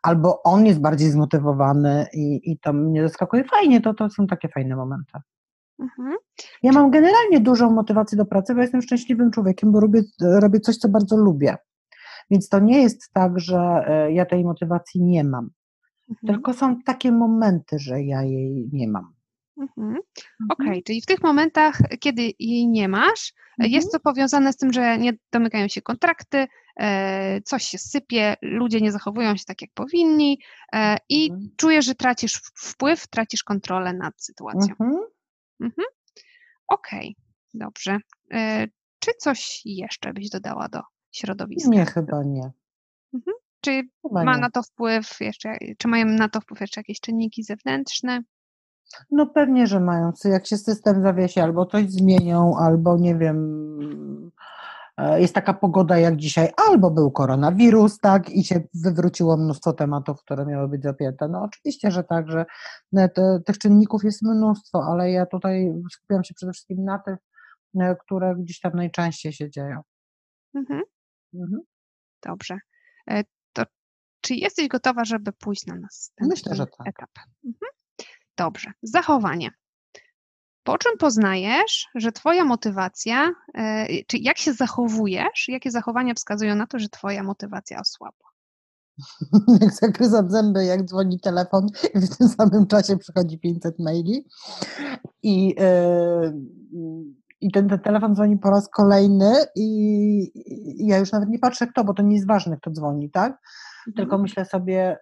[0.04, 3.44] albo on jest bardziej zmotywowany i, i to mnie zaskakuje.
[3.44, 5.20] Fajnie, to, to są takie fajne momenty.
[5.80, 6.18] Mhm.
[6.64, 10.78] Ja mam generalnie dużą motywację do pracy, bo jestem szczęśliwym człowiekiem, bo robię, robię coś,
[10.78, 11.58] co bardzo lubię.
[12.32, 15.50] Więc to nie jest tak, że e, ja tej motywacji nie mam.
[16.10, 16.34] Mhm.
[16.34, 19.14] Tylko są takie momenty, że ja jej nie mam.
[19.58, 19.88] Mhm.
[19.88, 20.02] mhm.
[20.50, 23.72] Okej, okay, czyli w tych momentach, kiedy jej nie masz, mhm.
[23.72, 26.48] jest to powiązane z tym, że nie domykają się kontrakty,
[26.80, 30.40] e, coś się sypie, ludzie nie zachowują się tak, jak powinni
[30.74, 31.50] e, i mhm.
[31.58, 34.76] czujesz, że tracisz wpływ, tracisz kontrolę nad sytuacją.
[34.80, 35.00] Mhm.
[35.62, 35.88] mhm.
[36.68, 37.98] Okej, okay, dobrze.
[38.34, 38.68] E,
[39.00, 41.70] czy coś jeszcze byś dodała do środowiska?
[41.70, 42.52] Nie, chyba nie.
[43.14, 43.38] Mhm.
[43.62, 44.42] Czy chyba ma nie.
[44.42, 48.22] na to wpływ jeszcze, czy mają na to wpływ jeszcze jakieś czynniki zewnętrzne?
[49.12, 50.12] No pewnie, że mają.
[50.26, 54.32] Jak się system zawiesi, albo coś zmienią, albo nie wiem,
[54.98, 60.20] e, jest taka pogoda jak dzisiaj, albo był koronawirus, tak, i się wywróciło mnóstwo tematów,
[60.22, 61.28] które miały być zapięte.
[61.28, 62.46] No oczywiście, że tak, że
[62.94, 67.18] e, te, tych czynników jest mnóstwo, ale ja tutaj skupiam się przede wszystkim na tych,
[67.80, 69.82] e, które gdzieś tam najczęściej się dzieją.
[70.56, 70.82] Mhm.
[71.34, 71.62] Mhm.
[72.24, 72.58] Dobrze.
[73.54, 73.64] To
[74.24, 76.88] czy jesteś gotowa, żeby pójść na następny Myślę, że tak.
[76.88, 77.10] etap?
[77.46, 77.72] Mhm.
[78.38, 79.52] Dobrze, zachowanie.
[80.64, 86.68] Po czym poznajesz, że Twoja motywacja, e, czy jak się zachowujesz, jakie zachowania wskazują na
[86.68, 88.30] to, że Twoja motywacja osłabła?
[89.62, 94.28] jak zagryzam zęby, jak dzwoni telefon i w tym samym czasie przychodzi 500 maili
[95.24, 96.34] i, yy,
[97.42, 99.68] i ten, ten, telefon dzwoni po raz kolejny i,
[100.36, 103.32] i, ja już nawet nie patrzę kto, bo to nie jest ważne kto dzwoni, tak?
[103.32, 103.94] Mhm.
[103.96, 104.98] Tylko myślę sobie,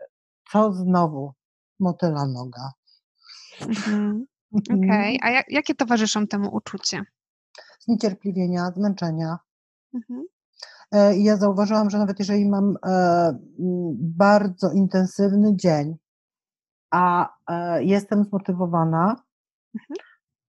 [0.52, 1.34] co znowu?
[1.80, 2.72] Motyla noga.
[3.62, 4.26] Mhm.
[4.54, 5.18] Okej, okay.
[5.22, 7.02] a jak, jakie towarzyszą temu uczucie?
[7.80, 9.38] Zniecierpliwienia, zmęczenia.
[9.94, 10.24] Mhm.
[10.92, 13.40] E, ja zauważyłam, że nawet jeżeli mam e,
[13.98, 15.96] bardzo intensywny dzień,
[16.92, 19.16] a e, jestem zmotywowana,
[19.76, 19.96] mhm.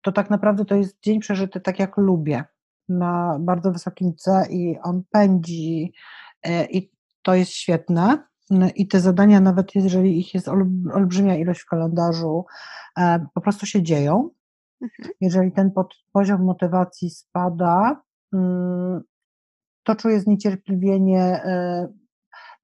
[0.02, 2.44] to tak naprawdę to jest dzień przeżyty tak, jak lubię,
[2.90, 5.94] na bardzo wysokim C i on pędzi
[6.70, 8.28] i to jest świetne.
[8.76, 10.48] I te zadania, nawet jeżeli ich jest
[10.94, 12.46] olbrzymia ilość w kalendarzu,
[12.98, 14.30] e, po prostu się dzieją.
[14.82, 15.10] Mhm.
[15.22, 15.72] Jeżeli ten
[16.12, 18.02] poziom motywacji spada,
[18.34, 19.02] mm,
[19.84, 21.88] to czuję zniecierpliwienie e,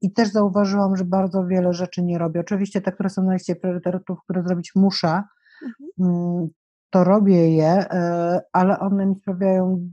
[0.01, 2.39] i też zauważyłam, że bardzo wiele rzeczy nie robię.
[2.39, 5.23] Oczywiście te, które są na liście priorytetów, które zrobić muszę,
[5.63, 5.89] mhm.
[5.99, 6.47] Mm,
[6.89, 9.91] to robię je, e, ale one mi sprawiają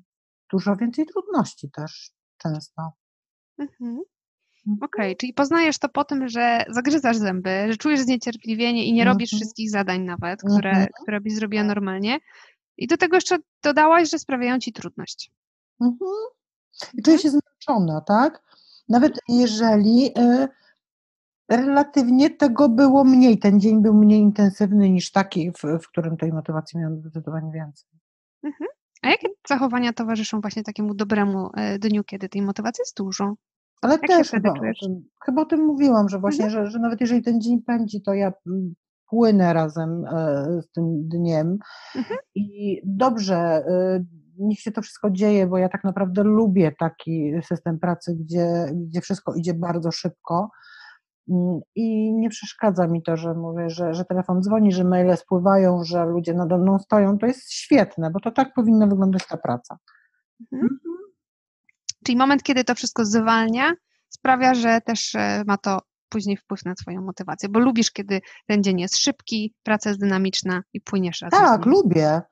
[0.53, 2.93] dużo więcej trudności też często.
[3.59, 4.01] Mhm.
[4.71, 4.79] Mhm.
[4.83, 9.05] Okej, okay, czyli poznajesz to po tym, że zagryzasz zęby, że czujesz zniecierpliwienie i nie
[9.05, 9.41] robisz mhm.
[9.41, 10.89] wszystkich zadań nawet, które, mhm.
[11.03, 12.19] które byś zrobiła normalnie.
[12.77, 15.31] I do tego jeszcze dodałaś, że sprawiają ci trudność.
[15.81, 16.11] Mhm.
[16.95, 18.43] I czuję się zmęczona, tak?
[18.89, 20.49] Nawet jeżeli y,
[21.49, 26.33] relatywnie tego było mniej, ten dzień był mniej intensywny niż taki, w, w którym tej
[26.33, 27.89] motywacji miałam zdecydowanie więcej.
[28.43, 28.71] Mhm.
[29.03, 33.35] A jakie zachowania towarzyszą właśnie takiemu dobremu e, dniu, kiedy tej motywacji jest dużo?
[33.81, 36.65] Ale Jak też chyba o, tym, chyba o tym mówiłam, że właśnie, mhm.
[36.67, 38.75] że, że nawet jeżeli ten dzień pędzi, to ja mm,
[39.11, 41.59] płynę razem e, z tym dniem
[41.97, 42.21] mhm.
[42.35, 43.65] i dobrze,
[44.39, 49.01] niech się to wszystko dzieje, bo ja tak naprawdę lubię taki system pracy, gdzie, gdzie
[49.01, 50.51] wszystko idzie bardzo szybko
[51.31, 55.85] mm, i nie przeszkadza mi to, że mówię, że, że telefon dzwoni, że maile spływają,
[55.85, 59.79] że ludzie nade mną stoją, to jest świetne, bo to tak powinna wyglądać ta praca.
[60.53, 60.79] Mhm.
[62.05, 63.73] Czyli moment, kiedy to wszystko zwalnia,
[64.09, 68.63] sprawia, że też e, ma to później wpływ na Twoją motywację, bo lubisz, kiedy ten
[68.63, 71.41] dzień jest szybki, praca jest dynamiczna i płyniesz razem.
[71.41, 72.23] Tak, lubię.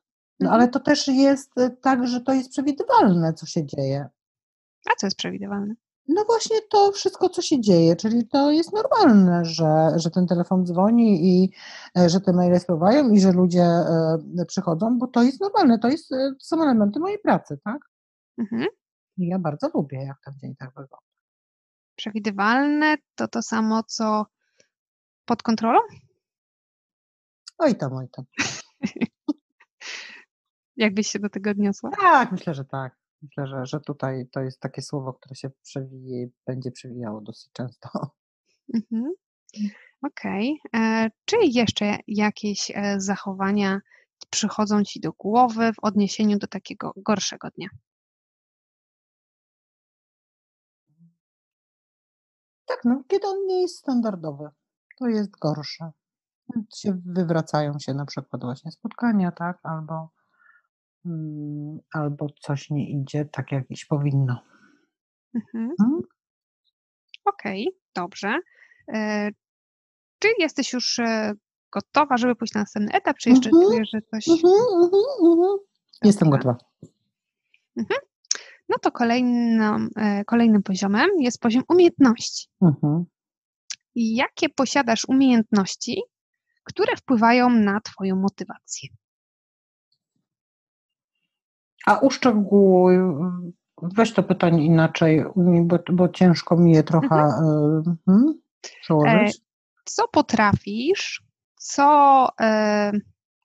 [0.40, 0.60] No mhm.
[0.60, 4.08] ale to też jest e, tak, że to jest przewidywalne, co się dzieje.
[4.86, 5.74] A co jest przewidywalne?
[6.08, 10.66] No właśnie to wszystko, co się dzieje, czyli to jest normalne, że, że ten telefon
[10.66, 11.52] dzwoni i
[11.98, 13.66] e, że te maile spływają i że ludzie
[14.46, 17.78] przychodzą, bo to jest normalne, to, jest, to są elementy mojej pracy, tak?
[18.38, 18.66] Mhm.
[19.18, 20.98] I ja bardzo lubię, jak ten dzień tak wygląda.
[21.96, 24.26] Przewidywalne to to samo, co
[25.24, 25.80] pod kontrolą?
[27.58, 28.24] Oj tam, oj tam.
[30.76, 31.90] Jakbyś się do tego odniosła?
[32.00, 32.98] Tak, myślę, że tak.
[33.22, 37.88] Myślę, że, że tutaj to jest takie słowo, które się przewije, będzie przewijało dosyć często.
[38.74, 39.14] Mhm.
[40.02, 40.60] Okej.
[40.68, 40.80] Okay.
[40.82, 43.80] E, czy jeszcze jakieś e, zachowania
[44.30, 47.68] przychodzą Ci do głowy w odniesieniu do takiego gorszego dnia?
[52.68, 54.48] Tak, no kiedy on nie jest standardowy,
[54.98, 55.90] to jest gorsze.
[56.76, 60.10] Się wywracają się na przykład właśnie spotkania, tak, albo,
[61.06, 64.42] mm, albo coś nie idzie tak, jak iść powinno.
[65.34, 65.74] Mhm.
[65.80, 66.00] Hmm?
[67.24, 68.38] Okej, okay, dobrze.
[68.94, 69.30] E,
[70.18, 71.34] czy jesteś już e,
[71.72, 73.66] gotowa, żeby pójść na następny etap, czy jeszcze mhm.
[73.66, 74.28] czujesz, że coś...
[74.28, 74.52] Mhm,
[74.82, 75.02] mhm,
[75.32, 75.58] mhm.
[76.04, 76.56] Jestem gotowa.
[77.76, 78.00] Mhm.
[78.68, 82.48] No to kolejnym, e, kolejnym poziomem jest poziom umiejętności.
[82.62, 83.04] Mhm.
[83.94, 86.02] Jakie posiadasz umiejętności,
[86.64, 88.88] które wpływają na Twoją motywację?
[91.86, 92.96] A uszczegółuj,
[93.82, 95.24] weź to pytanie inaczej,
[95.64, 97.96] bo, bo ciężko mi je trochę mhm.
[98.06, 98.40] hmm,
[98.82, 99.36] przełożyć.
[99.36, 99.40] E,
[99.84, 101.22] co potrafisz,
[101.56, 102.92] co, e,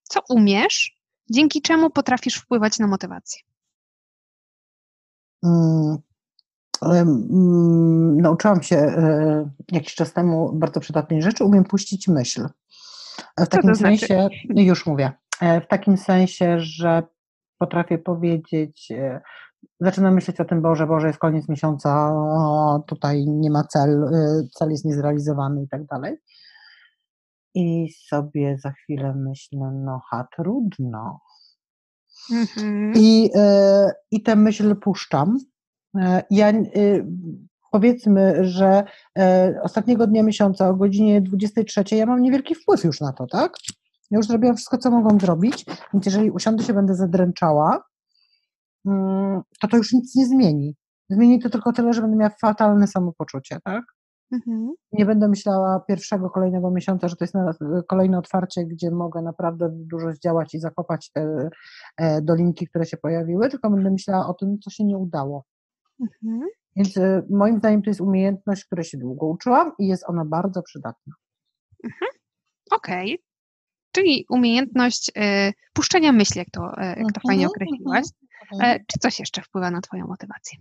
[0.03, 0.97] co umiesz,
[1.31, 3.41] dzięki czemu potrafisz wpływać na motywację?
[5.43, 5.97] Mm,
[6.81, 12.47] mm, nauczyłam się e, jakiś czas temu bardzo przydatnej rzeczy, umiem puścić myśl.
[13.37, 13.97] W takim to znaczy?
[13.97, 17.03] sensie, już mówię, e, w takim sensie, że
[17.57, 19.21] potrafię powiedzieć, e,
[19.79, 24.09] zaczynam myśleć o tym, Boże, Boże, jest koniec miesiąca, o, tutaj nie ma cel,
[24.53, 26.17] cel jest niezrealizowany i tak dalej.
[27.55, 31.19] I sobie za chwilę myślę, no ha, trudno,
[32.31, 32.93] Mhm.
[32.95, 35.39] I, e, I tę myśl puszczam.
[35.97, 37.05] E, ja y,
[37.71, 38.83] powiedzmy, że
[39.17, 43.53] e, ostatniego dnia miesiąca o godzinie 23 ja mam niewielki wpływ już na to, tak?
[44.11, 47.83] Ja już zrobiłam wszystko, co mogłam zrobić, więc jeżeli usiądę się, będę zadręczała,
[48.85, 50.75] mm, to to już nic nie zmieni.
[51.09, 53.83] Zmieni to tylko tyle, że będę miała fatalne samopoczucie, tak?
[54.33, 54.73] Mhm.
[54.91, 57.35] Nie będę myślała pierwszego, kolejnego miesiąca, że to jest
[57.87, 61.49] kolejne otwarcie, gdzie mogę naprawdę dużo zdziałać i zakopać te
[61.97, 65.45] e, dolinki, które się pojawiły, tylko będę myślała o tym, co się nie udało.
[66.01, 66.49] Mhm.
[66.75, 70.61] Więc e, moim zdaniem to jest umiejętność, której się długo uczyłam i jest ona bardzo
[70.61, 71.13] przydatna.
[71.83, 72.11] Mhm.
[72.71, 73.15] Okej.
[73.15, 73.33] Okay.
[73.91, 78.05] Czyli umiejętność y, puszczenia myśli, jak to, y, jak to fajnie mhm, określiłaś.
[78.53, 80.59] Y, czy coś jeszcze wpływa na Twoją motywację?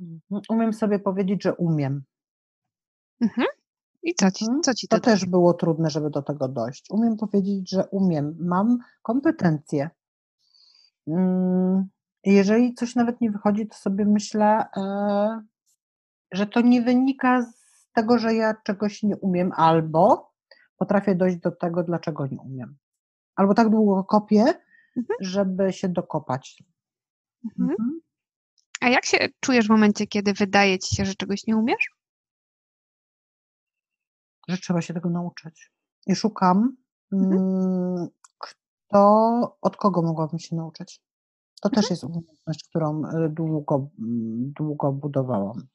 [0.00, 0.42] Mhm.
[0.48, 2.02] Umiem sobie powiedzieć, że umiem.
[3.20, 3.46] Mhm.
[4.02, 4.62] I co ci, mhm.
[4.62, 4.96] co ci to?
[4.96, 6.90] To też było trudne, żeby do tego dojść.
[6.90, 9.90] Umiem powiedzieć, że umiem, mam kompetencje.
[11.06, 11.88] Mm,
[12.24, 15.42] jeżeli coś nawet nie wychodzi, to sobie myślę, e,
[16.32, 20.32] że to nie wynika z tego, że ja czegoś nie umiem, albo
[20.76, 22.76] potrafię dojść do tego, dlaczego nie umiem.
[23.36, 24.44] Albo tak długo kopię,
[25.20, 26.62] żeby się dokopać.
[27.60, 28.00] Mhm.
[28.80, 31.90] A jak się czujesz w momencie, kiedy wydaje ci się, że czegoś nie umiesz?
[34.48, 35.70] Że trzeba się tego nauczyć.
[36.06, 36.76] I szukam,
[37.12, 37.32] mhm.
[37.32, 38.08] Mm,
[38.38, 41.00] kto, od kogo mogłabym się nauczyć.
[41.62, 41.82] To mhm.
[41.82, 43.90] też jest umiejętność, którą y, długo,
[44.58, 45.66] długo budowałam.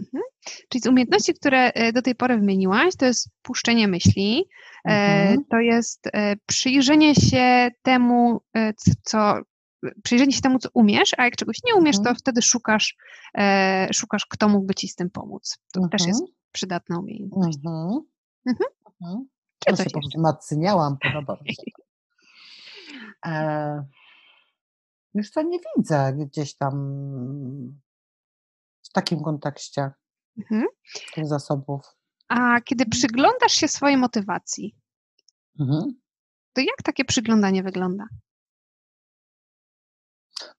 [0.00, 0.22] Mhm.
[0.68, 4.44] Czyli z umiejętności, które y, do tej pory wymieniłaś, to jest puszczenie myśli,
[4.84, 5.44] e, mhm.
[5.50, 6.08] to jest
[6.46, 8.40] przyjrzenie się temu,
[9.02, 9.40] co
[10.02, 12.16] przyjrzenie się temu, co umiesz, a jak czegoś nie umiesz, to mhm.
[12.16, 12.96] wtedy szukasz,
[13.38, 15.58] e, szukasz, kto mógłby ci z tym pomóc.
[15.72, 16.36] To też jest mhm.
[16.52, 17.58] przydatna umiejętność.
[17.66, 18.00] Mhm.
[18.46, 18.70] Mhm.
[19.02, 19.28] mhm.
[19.66, 21.62] Czy coś się wzmacniałam, podoba mi się.
[23.26, 23.84] E,
[25.14, 26.74] już to nie widzę gdzieś tam
[28.82, 29.90] w takim kontekście
[30.38, 30.66] mhm.
[31.14, 31.80] tych zasobów.
[32.28, 34.76] A kiedy przyglądasz się swojej motywacji,
[35.60, 36.00] Mhm.
[36.52, 38.04] to jak takie przyglądanie wygląda?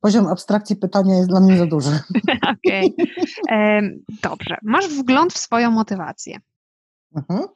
[0.02, 1.99] Poziom abstrakcji pytania jest dla mnie za duży.
[2.58, 2.95] Okej.
[3.49, 4.58] Em, Dobrze.
[4.64, 6.39] Masz wgląd w swoją motywację.
[7.16, 7.47] Mhm.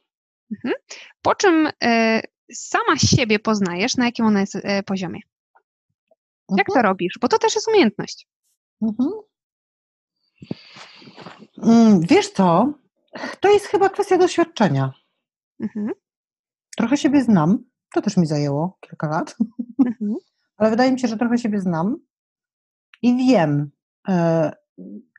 [1.22, 2.20] Po czym e,
[2.52, 5.20] sama siebie poznajesz, na jakim ona jest e, poziomie.
[6.56, 7.18] Jak to robisz?
[7.20, 8.28] Bo to też jest umiejętność.
[8.82, 9.10] Mhm.
[11.62, 12.72] Mm, Wiesz co?
[13.40, 14.92] To jest chyba kwestia doświadczenia.
[15.60, 15.90] Mhm.
[16.76, 17.58] Trochę siebie znam.
[17.94, 19.36] To też mi zajęło kilka lat,
[19.86, 20.14] Mhm.
[20.56, 21.96] ale wydaje mi się, że trochę siebie znam
[23.06, 23.70] i wiem.
[24.08, 24.52] e,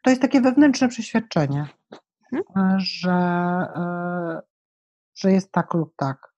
[0.03, 1.67] To jest takie wewnętrzne przeświadczenie,
[2.33, 3.11] e, że,
[3.75, 4.41] e,
[5.15, 6.33] że jest tak lub tak.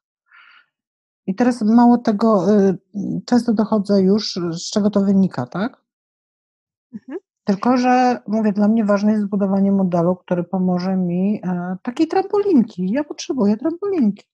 [1.27, 2.45] I teraz mało tego,
[3.25, 5.81] często dochodzę już, z czego to wynika, tak?
[6.93, 7.19] Mhm.
[7.43, 12.91] Tylko, że mówię, dla mnie ważne jest zbudowanie modelu, który pomoże mi e, takiej trampolinki.
[12.91, 14.27] Ja potrzebuję trampolinki.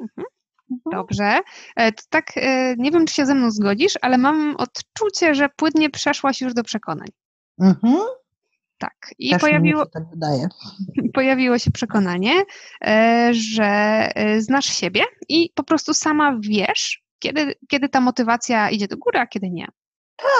[0.00, 0.26] Mhm.
[0.70, 0.80] Mhm.
[1.00, 1.40] Dobrze.
[1.76, 5.48] E, To tak, e, nie wiem, czy się ze mną zgodzisz, ale mam odczucie, że
[5.56, 7.08] płynnie przeszłaś już do przekonań.
[7.60, 7.98] Mhm.
[8.78, 8.94] Tak.
[9.18, 10.48] I Też pojawiło, się tak wydaje.
[11.14, 12.42] pojawiło się przekonanie,
[12.84, 18.96] e, że znasz siebie i po prostu sama wiesz, kiedy, kiedy ta motywacja idzie do
[18.96, 19.66] góry, a kiedy nie.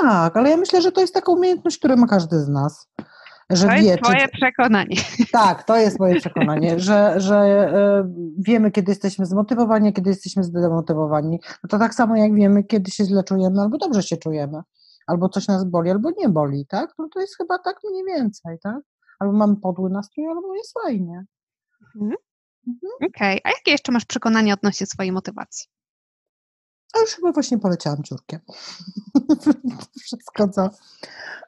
[0.02, 2.88] Tak, ale ja myślę, że to jest taka umiejętność, którą ma każdy z nas.
[3.50, 4.96] Że To wie, jest czy- twoje przekonanie.
[5.32, 8.04] Tak, to jest moje przekonanie, że, że e,
[8.38, 11.40] wiemy, kiedy jesteśmy zmotywowani, kiedy jesteśmy zdemotywowani.
[11.62, 14.60] No to tak samo jak wiemy, kiedy się źle czujemy, albo dobrze się czujemy,
[15.06, 16.94] albo coś nas boli, albo nie boli, tak?
[16.98, 18.76] No to jest chyba tak mniej więcej, tak?
[19.20, 21.24] Albo mamy podły nastrój, albo jest fajnie.
[23.06, 25.68] Okej, a jakie jeszcze masz przekonanie odnośnie swojej motywacji?
[26.94, 28.40] A już chyba właśnie poleciałam ciurkiem.
[30.04, 30.70] Wszystko, co,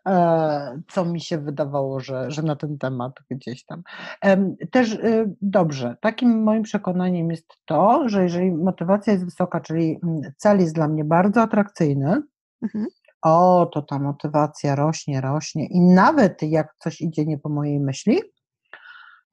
[0.09, 3.83] e, co mi się wydawało, że, że na ten temat gdzieś tam.
[4.71, 10.21] Też y, dobrze, takim moim przekonaniem jest to, że jeżeli motywacja jest wysoka, czyli mm,
[10.37, 12.23] cel jest dla mnie bardzo atrakcyjny,
[12.63, 12.87] Mhm.
[13.23, 18.21] o, to ta motywacja rośnie, rośnie i nawet jak coś idzie nie po mojej myśli,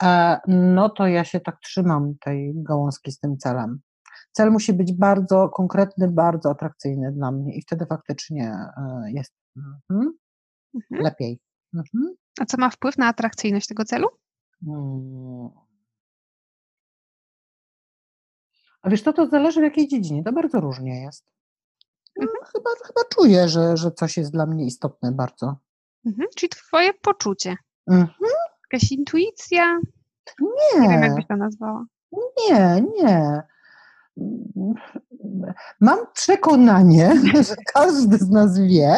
[0.04, 3.80] e, no to ja się tak trzymam tej gałązki z tym celem.
[4.34, 10.14] Cel musi być bardzo konkretny, bardzo atrakcyjny dla mnie i wtedy faktycznie e, jest mhm,
[10.76, 11.04] Mhm.
[11.04, 11.40] lepiej.
[11.74, 12.16] Mhm.
[12.40, 14.08] A co ma wpływ na atrakcyjność tego celu?
[14.68, 15.50] Mm.
[18.82, 21.26] A wiesz, to to zależy w jakiej dziedzinie, to bardzo różnie jest.
[22.16, 25.58] No, Chyba, chyba czuję, że, że coś jest dla mnie istotne bardzo.
[26.06, 26.28] Mhm.
[26.36, 27.56] Czyli twoje poczucie.
[27.88, 28.32] Mhm.
[28.74, 29.80] Jakaś intuicja?
[30.42, 31.86] Nie, Nie wiem, jak byś to nazwała.
[32.50, 33.42] nie, nie.
[35.82, 37.12] Mam przekonanie,
[37.48, 38.96] że każdy z nas wie,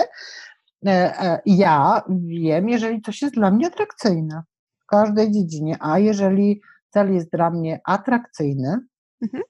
[0.85, 4.43] e, e, ja wiem, jeżeli coś jest dla mnie atrakcyjne
[4.79, 8.79] w każdej dziedzinie, a jeżeli cel jest dla mnie atrakcyjny,
[9.23, 9.43] Mhm.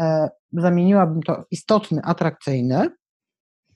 [0.00, 2.90] e, zamieniłabym to istotny, atrakcyjny,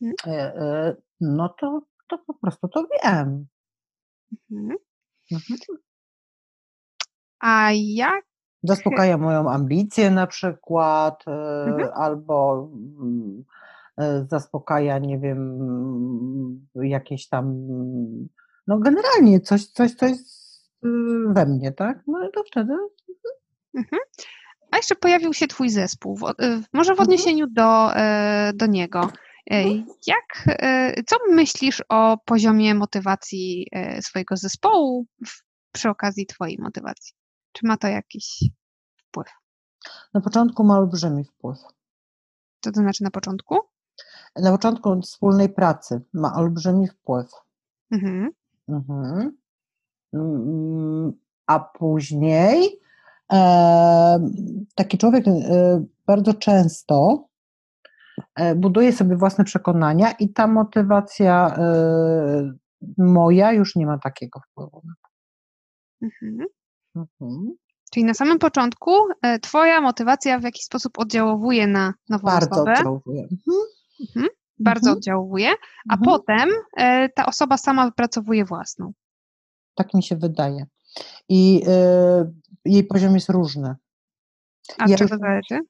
[0.02, 0.94] Mhm.
[1.20, 3.46] no to, to po prostu to wiem.
[4.50, 4.76] Mhm.
[5.32, 5.58] Mhm.
[7.40, 8.24] A jak?
[8.68, 11.88] Zaspokaja moją ambicję na przykład, e, Mhm.
[11.94, 12.68] albo
[13.00, 13.44] mm,
[13.98, 15.58] e, zaspokaja, nie wiem,
[16.74, 17.54] jakieś tam,
[18.66, 20.88] no generalnie coś, coś, coś y,
[21.28, 22.02] we mnie, tak?
[22.06, 22.72] No i to wtedy
[23.76, 24.02] Mhm.
[24.70, 26.18] A jeszcze pojawił się twój zespół.
[26.72, 27.06] Może w Mhm.
[27.06, 29.08] odniesieniu do, e, do niego.
[29.50, 29.64] E,
[30.06, 35.06] Jak, e, co myślisz o poziomie motywacji e, swojego zespołu
[35.72, 37.14] przy okazji twojej motywacji?
[37.54, 38.44] Czy ma to jakiś
[38.96, 39.28] wpływ?
[40.14, 41.58] na początku ma olbrzymi wpływ.
[42.60, 43.58] Co to znaczy na początku?
[44.36, 47.30] Na początku wspólnej pracy ma olbrzymi wpływ.
[47.90, 48.30] Mhm.
[48.68, 49.36] Mhm.
[50.12, 51.12] Mm,
[51.46, 52.80] A później
[53.32, 53.38] e,
[54.74, 57.28] taki człowiek e, bardzo często
[58.36, 62.52] e, buduje sobie własne przekonania i ta motywacja e,
[62.98, 64.82] moja już nie ma takiego wpływu.
[66.02, 66.46] Mhm.
[66.96, 67.54] Mhm.
[67.92, 68.90] Czyli na samym początku
[69.22, 72.72] e, twoja motywacja w jakiś sposób oddziałuje na nową Bardzo osobę.
[72.72, 73.28] oddziałuje.
[74.00, 74.28] Mhm.
[74.58, 74.96] bardzo Mhm.
[74.96, 75.48] oddziałuje,
[75.90, 76.04] a Mhm.
[76.04, 78.92] potem e, ta osoba sama wypracowuje własną.
[79.74, 80.66] Tak mi się wydaje.
[81.28, 82.32] I e,
[82.64, 83.74] jej poziom jest różny.
[84.78, 85.60] A Ja czego zależy?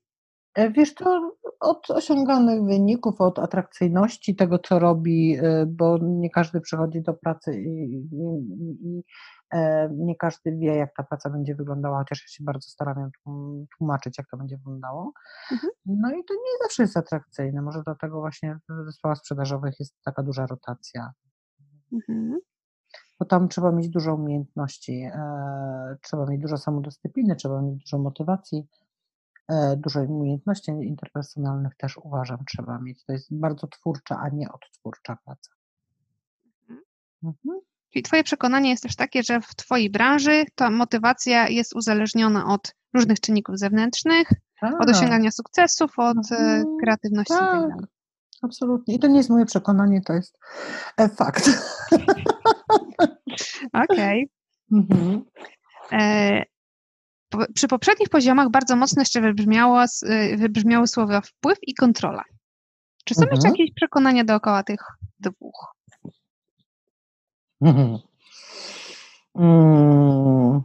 [0.76, 7.14] Wiesz, to od osiąganych wyników, od atrakcyjności tego, co robi, bo nie każdy przychodzi do
[7.14, 9.02] pracy i, i, i
[9.90, 13.66] nie każdy wie, jak ta praca będzie wyglądała, chociaż ja się bardzo staram ją tłum-
[13.78, 15.12] tłumaczyć, jak to będzie wyglądało.
[15.52, 15.72] Mhm.
[15.86, 17.62] No i to nie zawsze jest atrakcyjne.
[17.62, 21.12] Może dlatego właśnie w zespołach sprzedażowych jest taka duża rotacja.
[21.92, 22.40] Mhm.
[23.18, 28.68] bo tam trzeba mieć dużo umiejętności, e, trzeba mieć dużo samodyscypliny, trzeba mieć dużo motywacji,
[29.48, 33.04] e, dużo umiejętności interpersonalnych też uważam trzeba mieć.
[33.04, 35.50] To jest bardzo twórcza, a nie odtwórcza praca.
[37.22, 37.60] Mhm.
[37.94, 42.74] Czyli Twoje przekonanie jest też takie, że w Twojej branży ta motywacja jest uzależniona od
[42.94, 44.28] różnych czynników zewnętrznych,
[44.60, 44.80] tak.
[44.80, 46.76] od osiągania sukcesów, od e, mhm.
[46.82, 47.54] kreatywności tak.
[47.54, 47.74] itd.
[47.80, 47.90] Tak.
[48.42, 48.94] Absolutnie.
[48.94, 50.38] I to nie jest moje przekonanie, to jest
[50.96, 51.50] e, fakt.
[53.84, 54.30] Okej.
[54.70, 54.72] Okay.
[54.72, 55.24] Mhm.
[55.92, 56.42] E,
[57.54, 59.84] przy poprzednich poziomach bardzo mocno jeszcze wybrzmiało,
[60.36, 62.22] wybrzmiały słowa wpływ i kontrola.
[63.04, 63.36] Czy są mhm.
[63.36, 64.80] jeszcze jakieś przekonania dookoła tych
[65.20, 65.73] dwóch?
[69.34, 70.62] Mhm.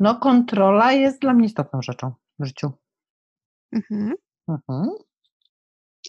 [0.00, 2.72] No, kontrola jest dla mnie istotną rzeczą w życiu.
[3.72, 4.14] Mhm.
[4.48, 4.90] Mhm.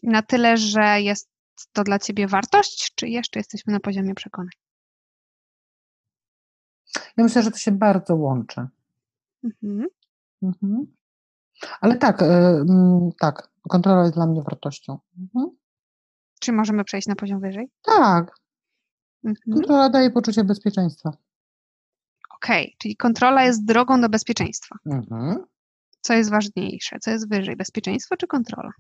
[0.03, 1.29] Na tyle, że jest
[1.73, 4.49] to dla ciebie wartość, czy jeszcze jesteśmy na poziomie przekonań?
[7.17, 8.67] Ja myślę, że to się bardzo łączy.
[9.43, 9.87] Mhm.
[10.43, 10.87] Mhm.
[11.81, 12.25] Ale tak, y,
[13.19, 14.99] tak, kontrola jest dla mnie wartością.
[15.19, 15.57] Mhm.
[16.39, 17.69] Czy możemy przejść na poziom wyżej?
[17.81, 18.35] Tak.
[19.23, 19.53] Mhm.
[19.53, 21.09] Kontrola daje poczucie bezpieczeństwa.
[22.35, 24.75] Okej, okay, czyli kontrola jest drogą do bezpieczeństwa.
[24.85, 25.45] Mhm.
[26.01, 26.99] Co jest ważniejsze?
[26.99, 27.55] Co jest wyżej?
[27.55, 28.71] Bezpieczeństwo czy kontrola?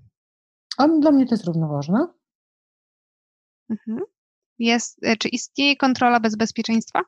[0.77, 2.07] A dla mnie to jest równoważne.
[3.69, 3.99] Mhm.
[4.59, 7.01] Jest, e, czy istnieje kontrola bez bezpieczeństwa?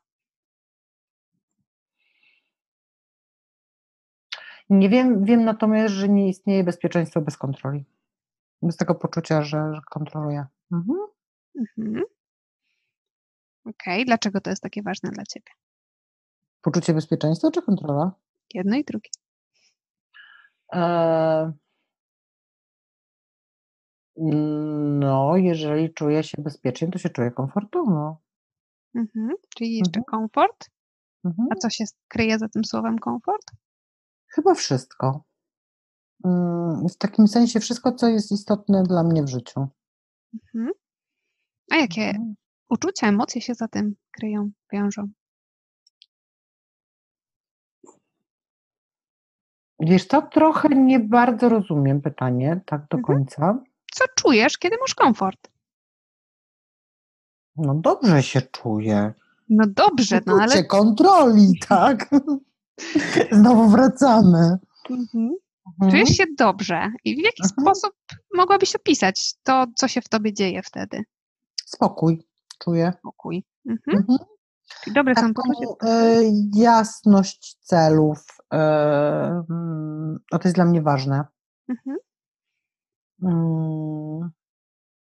[4.69, 7.85] Nie wiem, wiem natomiast, że nie istnieje bezpieczeństwo bez kontroli.
[8.61, 10.45] Bez tego poczucia, że, że kontroluję.
[10.71, 10.99] Mhm.
[11.77, 12.03] Mhm.
[13.65, 14.05] Okej, okay.
[14.05, 15.51] dlaczego to jest takie ważne dla Ciebie?
[16.61, 18.11] Poczucie bezpieczeństwa czy kontrola?
[18.53, 19.09] Jedno i drugie.
[20.73, 21.53] E...
[24.99, 28.21] No, jeżeli czuję się bezpiecznie, to się czuję komfortowo.
[28.95, 29.29] Mhm.
[29.55, 30.05] Czyli jeszcze mhm.
[30.05, 30.69] komfort?
[31.25, 31.47] Mhm.
[31.51, 33.51] A co się kryje za tym słowem komfort?
[34.27, 35.23] Chyba wszystko.
[36.25, 39.67] Mm, w takim sensie wszystko, co jest istotne dla mnie w życiu.
[40.33, 40.71] Mhm.
[41.71, 42.35] A jakie mhm.
[42.71, 45.07] Uczucia, emocje się za tym kryją, wiążą?
[49.79, 53.03] Wiesz co, trochę nie bardzo rozumiem pytanie, tak do mhm.
[53.03, 53.63] końca.
[53.91, 55.51] Co czujesz, kiedy masz komfort?
[57.55, 59.13] No dobrze się czuję.
[59.49, 60.63] No dobrze, no ale...
[60.63, 62.09] kontroli, tak?
[63.31, 64.57] Znowu wracamy.
[64.89, 65.35] Mhm.
[65.67, 65.91] Mhm.
[65.91, 67.49] Czujesz się dobrze i w jaki mhm.
[67.61, 67.93] sposób
[68.35, 71.03] mogłabyś opisać to, co się w tobie dzieje wtedy?
[71.65, 72.30] Spokój
[72.63, 72.93] czuję.
[72.99, 73.43] Spokój.
[73.65, 73.97] Mhm.
[73.97, 74.17] mhm.
[74.83, 75.41] Czyli dobre Taką,
[75.83, 76.21] e,
[76.55, 81.25] jasność celów, mm, to jest dla mnie ważne.
[81.69, 81.97] Mhm.
[83.23, 84.31] Mm,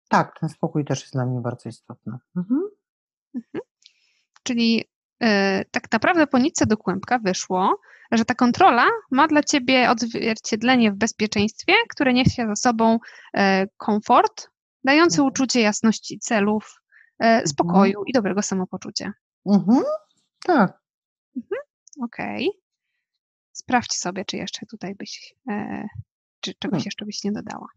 [0.10, 2.18] tak, ten spokój też jest dla mnie bardzo istotny.
[2.36, 2.62] Mhm.
[3.36, 3.62] Mhm.
[4.44, 4.86] Czyli
[5.20, 7.80] e, tak naprawdę po nitce do kłębka wyszło,
[8.12, 13.00] że ta kontrola ma dla ciebie odzwierciedlenie w bezpieczeństwie, które niesie za sobą
[13.78, 14.50] komfort,
[14.84, 15.28] dający mhm.
[15.28, 16.81] uczucie jasności celów.
[17.46, 18.08] Spokoju mhm.
[18.08, 19.14] i dobrego samopoczucia.
[19.46, 19.84] Mhm.
[20.44, 20.82] Tak.
[21.38, 21.62] Mhm.
[22.04, 22.50] Okej.
[22.50, 22.62] Okay.
[23.52, 25.88] Sprawdź sobie, czy jeszcze tutaj byś, e,
[26.40, 26.86] czy czegoś hmm.
[26.86, 27.68] jeszcze byś nie dodała.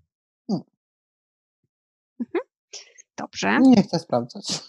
[0.51, 0.65] Hmm.
[2.21, 2.45] Mhm.
[3.17, 3.59] Dobrze.
[3.61, 4.45] Nie chcę sprawdzać.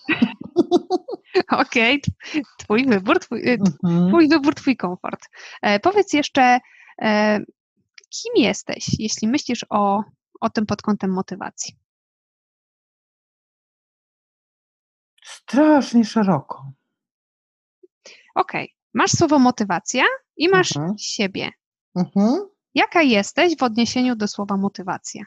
[1.52, 2.44] Okej, okay.
[2.58, 4.10] twój wybór, twój, y, mhm.
[4.10, 5.20] twój wybór, twój komfort.
[5.62, 6.60] E, powiedz jeszcze,
[7.02, 7.40] e,
[8.10, 10.04] kim jesteś, jeśli myślisz o,
[10.42, 11.76] o tym pod kątem motywacji?
[15.50, 16.72] Strasznie szeroko.
[18.36, 18.68] Okej, okay.
[18.94, 20.04] masz słowo motywacja
[20.38, 20.98] i masz mhm.
[20.98, 21.52] siebie.
[21.96, 22.50] Mhm.
[22.74, 25.24] Jaka jesteś w odniesieniu do słowa motywacja?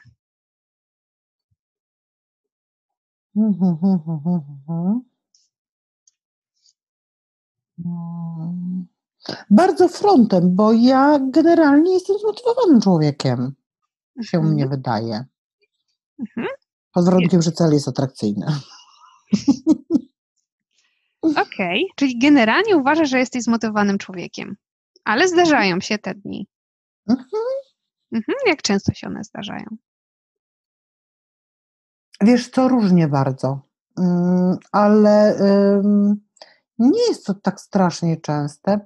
[3.35, 3.77] Mhm,
[7.85, 8.87] Mm.
[9.49, 13.53] Bardzo frontem, bo ja generalnie jestem zmotywowanym człowiekiem,
[14.21, 15.25] się mnie wydaje.
[16.93, 18.45] Pod warunkiem, że cel jest atrakcyjny.
[21.21, 21.95] Okej, okay.
[21.95, 24.55] czyli generalnie uważasz, że jesteś zmotywowanym człowiekiem,
[25.03, 26.47] ale zdarzają się te dni.
[27.09, 27.27] Mhm.
[28.11, 28.37] Mhm.
[28.45, 29.65] Jak często się one zdarzają?
[32.21, 33.61] Wiesz co, różnie bardzo,
[33.97, 35.35] mm, ale
[36.79, 38.79] nie jest to tak strasznie częste,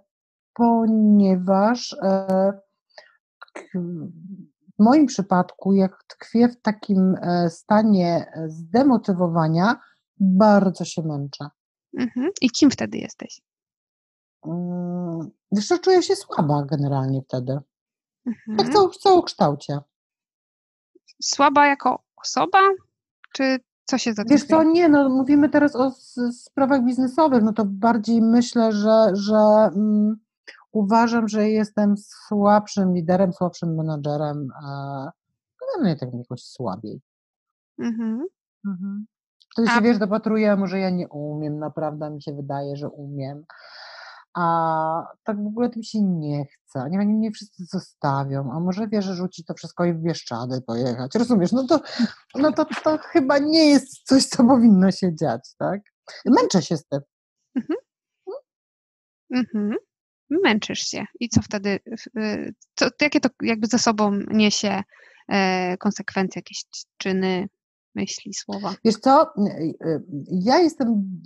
[0.54, 2.54] ponieważ e,
[4.78, 9.80] w moim przypadku, jak tkwię w takim e, stanie zdemotywowania,
[10.20, 11.50] bardzo się męczę.
[11.98, 12.30] Mhm.
[12.42, 13.42] I kim wtedy jesteś?
[14.46, 17.60] Mm, wiesz co, czuję się słaba generalnie wtedy.
[18.26, 18.58] Mhm.
[18.58, 19.80] Tak w całokształcie.
[21.22, 22.60] Słaba jako osoba?
[23.34, 25.92] Czy Co się za tym Wiesz co, nie, no mówimy teraz o
[26.32, 30.16] sprawach biznesowych, no to bardziej myślę, że, że mm,
[30.72, 35.12] uważam, że jestem słabszym liderem, słabszym menadżerem, e,
[35.62, 37.02] generalnie tak jakoś słabiej.
[37.80, 38.28] Mhm.
[38.66, 39.06] Mhm.
[39.54, 43.46] Wtedy się, wiesz, dopatruję, a może ja nie umiem, naprawdę mi się wydaje, że umiem.
[44.34, 46.88] A tak w ogóle tym się nie chce.
[46.90, 51.16] Nie mnie wszyscy zostawią, a może wiesz, że rzuci to wszystko i w Bieszczady pojechać.
[51.16, 51.52] Rozumiesz?
[51.52, 51.80] No to,
[52.36, 55.82] no to, to chyba nie jest coś, co powinno się dziać, tak?
[56.26, 57.02] Męczę się z tym.
[59.34, 59.76] Mhm.
[60.30, 61.06] Męczysz się.
[61.20, 61.80] I co wtedy?
[62.18, 64.84] y, Co, jakie to jakby ze sobą niesie
[65.30, 66.64] e, konsekwencje, jakieś
[66.98, 67.48] czyny,
[67.96, 68.76] myśli, słowa?
[68.86, 69.52] Wiesz co, y,
[69.86, 71.20] y, ja jestem,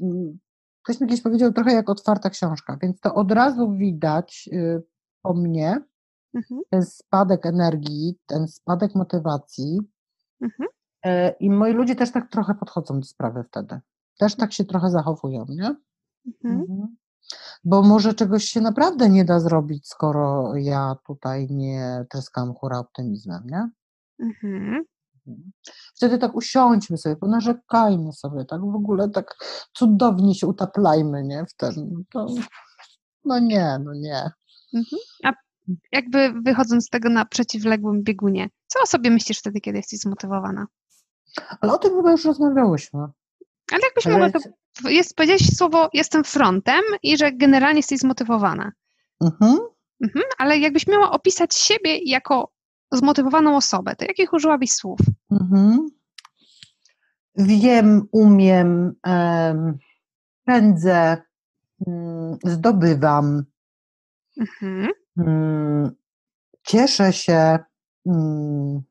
[0.83, 4.83] ktoś mi kiedyś powiedział, trochę jak otwarta książka, więc to od razu widać y,
[5.21, 5.81] po mnie
[6.33, 6.61] Mhm.
[6.69, 9.79] ten spadek energii, ten spadek motywacji.
[10.41, 10.69] Mhm.
[11.39, 13.79] I moi ludzie też tak trochę podchodzą do sprawy wtedy.
[14.19, 15.75] Też tak się trochę zachowują, nie?
[16.25, 16.61] Mhm.
[16.61, 16.95] Mhm.
[17.63, 23.43] Bo może czegoś się naprawdę nie da zrobić, skoro ja tutaj nie tryskam hura optymizmem,
[23.45, 23.69] nie?
[24.19, 24.83] Mhm.
[25.27, 25.51] Mhm.
[25.95, 29.35] Wtedy tak usiądźmy sobie, ponarzekajmy sobie, tak w ogóle tak
[29.73, 31.45] cudownie się utaplajmy, nie?
[31.49, 32.33] W ten, no to,
[33.25, 34.29] no nie, no nie.
[35.91, 40.65] Jakby wychodząc z tego na przeciwległym biegunie, co o sobie myślisz wtedy, kiedy jesteś zmotywowana?
[41.61, 42.99] Ale o tym chyba już rozmawiałyśmy.
[43.71, 44.49] Ale jakbyś Że mogła to, jest-
[44.85, 48.71] jest, powiedziałeś słowo jestem frontem i że generalnie jesteś zmotywowana.
[49.21, 49.57] Mhm.
[50.03, 50.25] Mhm.
[50.37, 52.51] Ale jakbyś miała opisać siebie jako
[52.91, 54.99] zmotywowaną osobę, to jakich użyłabyś słów?
[55.31, 55.87] Mhm.
[57.35, 59.77] Wiem, umiem, em,
[60.45, 61.17] pędzę,
[61.87, 63.43] mm, zdobywam,
[64.39, 64.87] Mhm.
[65.17, 65.91] mm,
[66.67, 67.59] cieszę się,
[68.05, 68.81] mm,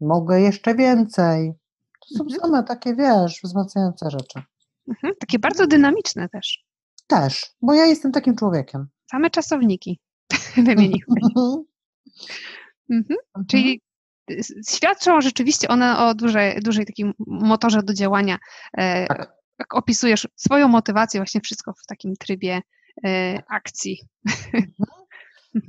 [0.00, 1.52] mogę jeszcze więcej.
[2.00, 2.40] To są Mhm.
[2.40, 4.42] same takie, wiesz, wzmacniające rzeczy.
[4.88, 5.14] Mhm.
[5.20, 6.64] Takie bardzo dynamiczne też.
[7.06, 8.86] Też, bo ja jestem takim człowiekiem.
[9.10, 10.00] Same czasowniki
[10.66, 11.22] wymieniłeś.
[12.90, 13.16] Mhm.
[13.48, 13.85] Czyli s-
[14.68, 18.38] świadczą rzeczywiście one o dużej, dużej takim motorze do działania.
[18.78, 19.36] E, Tak.
[19.58, 22.60] Jak opisujesz swoją motywację, właśnie wszystko w takim trybie
[23.04, 24.00] e, akcji.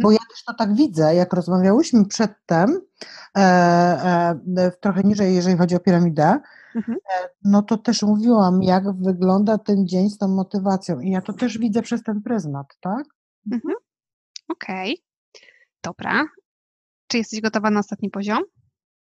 [0.01, 2.81] Bo ja też to tak widzę, jak rozmawiałyśmy przedtem,
[3.37, 3.41] e,
[4.57, 6.39] e, trochę niżej, jeżeli chodzi o piramidę,
[6.75, 6.97] Mhm.
[6.97, 10.99] e, no to też mówiłam, jak wygląda ten dzień z tą motywacją.
[10.99, 13.03] I ja to też widzę przez ten pryzmat, tak?
[13.51, 13.75] Mhm.
[14.49, 15.03] Okej,
[15.83, 16.25] dobra.
[17.07, 18.43] Czy jesteś gotowa na ostatni poziom?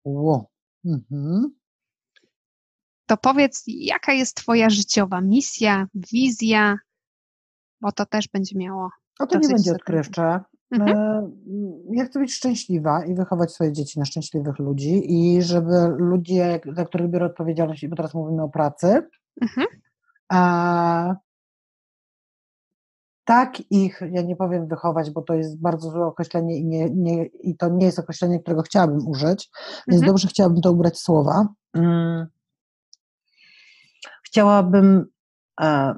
[0.05, 0.49] Ło.
[0.85, 1.55] Mhm.
[3.05, 6.77] To powiedz, jaka jest Twoja życiowa misja, wizja,
[7.81, 8.89] bo to też będzie miało.
[9.19, 10.39] O to nie będzie odkrywcze.
[10.71, 10.97] Mhm.
[10.97, 11.29] E,
[11.91, 16.85] Ja chcę być szczęśliwa i wychować swoje dzieci na szczęśliwych ludzi i żeby ludzie, za
[16.85, 19.07] których biorę odpowiedzialność, bo teraz mówimy o pracy,
[19.41, 19.67] Mhm.
[20.29, 21.15] a
[23.25, 27.25] tak ich, ja nie powiem wychować, bo to jest bardzo złe określenie i, nie, nie,
[27.25, 29.49] i to nie jest określenie, którego chciałabym użyć,
[29.87, 30.07] więc Mhm.
[30.07, 31.47] dobrze chciałabym to ubrać słowa.
[31.73, 32.27] Mm.
[34.25, 35.05] Chciałabym
[35.61, 35.95] e,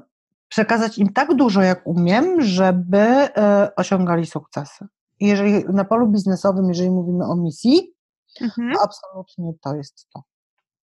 [0.48, 4.86] przekazać im tak dużo, jak umiem, żeby e, osiągali sukcesy.
[5.20, 7.94] Jeżeli na polu biznesowym, jeżeli mówimy o misji,
[8.40, 8.72] Mhm.
[8.74, 10.22] to absolutnie to jest to.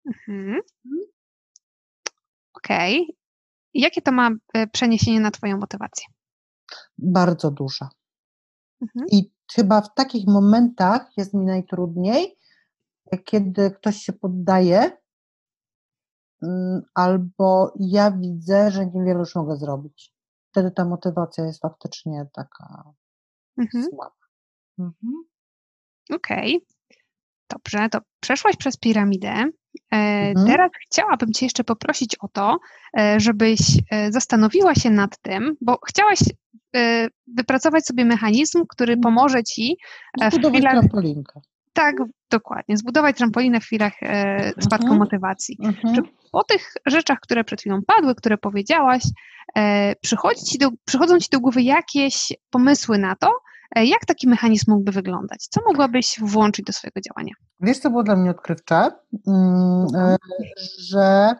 [0.07, 0.59] Mhm.
[2.53, 3.17] Okej.
[3.73, 6.05] Jakie to ma e, przeniesienie na Twoją motywację?
[6.97, 7.89] Bardzo duża.
[8.81, 9.05] Mhm.
[9.11, 12.39] I chyba w takich momentach jest mi najtrudniej,
[13.25, 14.97] kiedy ktoś się poddaje,
[16.43, 20.13] mm, albo ja widzę, że niewiele już mogę zrobić.
[20.51, 22.93] Wtedy ta motywacja jest faktycznie taka
[23.57, 23.83] Mhm.
[23.83, 24.15] słaba.
[24.79, 25.13] Mhm.
[26.13, 26.65] Okej.
[27.49, 29.51] Dobrze, to przeszłaś przez piramidę.
[29.93, 29.95] E,
[30.29, 30.47] Mhm.
[30.47, 32.57] Teraz chciałabym Cię jeszcze poprosić o to,
[32.97, 33.59] e, żebyś
[33.91, 36.19] e, zastanowiła się nad tym, bo chciałaś
[37.27, 39.77] wypracować sobie mechanizm, który pomoże Ci
[40.21, 41.39] e, w Zbudować chwilach, trampolinkę.
[41.73, 41.95] tak,
[42.31, 43.93] dokładnie, zbudować trampolinę w chwilach
[44.59, 44.99] spadku Mhm.
[44.99, 45.57] motywacji.
[45.63, 45.95] Mhm.
[46.31, 49.01] Po tych rzeczach, które przed chwilą padły, które powiedziałaś,
[50.01, 53.29] przychodzi ci do, przychodzą Ci do głowy jakieś pomysły na to,
[53.83, 55.47] jak taki mechanizm mógłby wyglądać?
[55.49, 57.33] Co mogłabyś włączyć do swojego działania?
[57.59, 58.91] Wiesz, co było dla mnie odkrywcze?
[59.27, 60.17] Mm, e,
[60.79, 61.35] że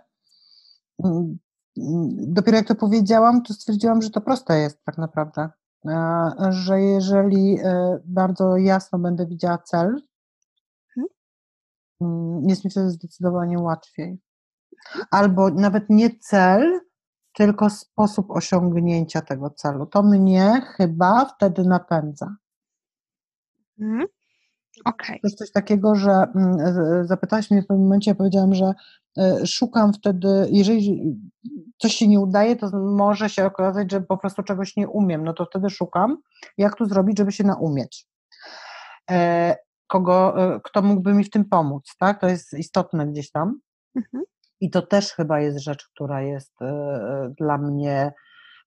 [1.03, 1.38] mm,
[1.77, 5.49] mm, dopiero jak to powiedziałam, to stwierdziłam, że to proste jest tak naprawdę.
[5.86, 10.01] E, Że jeżeli e, bardzo jasno będę widziała cel,
[12.01, 12.49] Mhm.
[12.49, 14.21] jest mi wtedy zdecydowanie łatwiej.
[15.11, 16.79] Albo nawet nie cel,
[17.36, 19.86] tylko sposób osiągnięcia tego celu.
[19.86, 22.36] To mnie chyba wtedy napędza.
[23.79, 24.07] Mhm.
[24.86, 25.15] Okay.
[25.15, 26.57] To jest coś takiego, że mm,
[27.07, 28.73] zapytałaś mnie w pewnym momencie, ja powiedziałam, że
[29.17, 31.15] e, szukam wtedy, jeżeli
[31.77, 35.33] coś się nie udaje, to może się okazać, że po prostu czegoś nie umiem, no
[35.33, 36.17] to wtedy szukam,
[36.57, 38.07] jak to zrobić, żeby się naumieć.
[39.11, 39.55] E,
[39.88, 42.21] kogo, e, kto mógłby mi w tym pomóc, tak?
[42.21, 43.59] To jest istotne gdzieś tam.
[43.95, 44.23] Mhm.
[44.59, 46.53] I to też chyba jest rzecz, która jest
[47.39, 48.13] dla mnie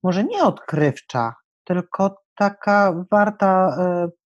[0.03, 1.35] może nie odkrywcza,
[1.65, 3.77] tylko taka warta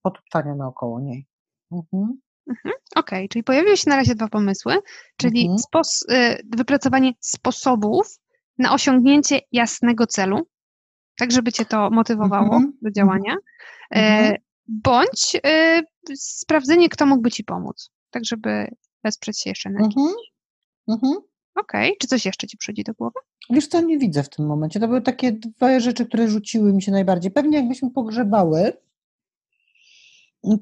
[0.01, 1.27] potuptania naokoło niej.
[1.71, 2.19] Mhm.
[2.49, 2.75] Mhm.
[2.95, 4.77] Okej, okay, czyli pojawiły się na razie dwa pomysły,
[5.17, 5.59] czyli mhm.
[5.59, 6.05] spos
[6.57, 8.19] wypracowanie sposobów
[8.57, 10.47] na osiągnięcie jasnego celu,
[11.17, 12.73] tak żeby cię to motywowało mhm.
[12.81, 13.35] do działania,
[13.91, 14.35] e, mhm.
[14.67, 18.67] bądź y, sprawdzenie, kto mógłby ci pomóc, tak żeby
[19.03, 20.13] wesprzeć się jeszcze na kimś.
[20.87, 21.13] Mhm.
[21.55, 21.97] Okej, okay.
[21.99, 23.19] czy coś jeszcze ci przychodzi do głowy?
[23.49, 24.79] Wiesz co, nie widzę w tym momencie.
[24.79, 27.31] To były takie dwie rzeczy, które rzuciły mi się najbardziej.
[27.31, 28.73] Pewnie jakbyśmy pogrzebały,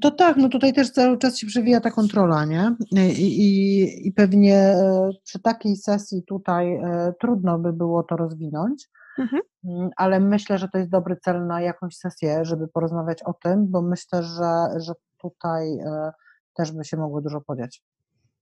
[0.02, 2.76] to tak, no tutaj też cały czas się przewija ta kontrola, nie?
[2.92, 8.90] I, i, i pewnie e, przy takiej sesji tutaj e, trudno by było to rozwinąć,
[9.20, 9.42] mhm.
[9.66, 13.68] Mm, ale myślę, że to jest dobry cel na jakąś sesję, żeby porozmawiać o tym,
[13.68, 16.12] bo myślę, że, że tutaj e,
[16.54, 17.84] też by się mogło dużo podziać.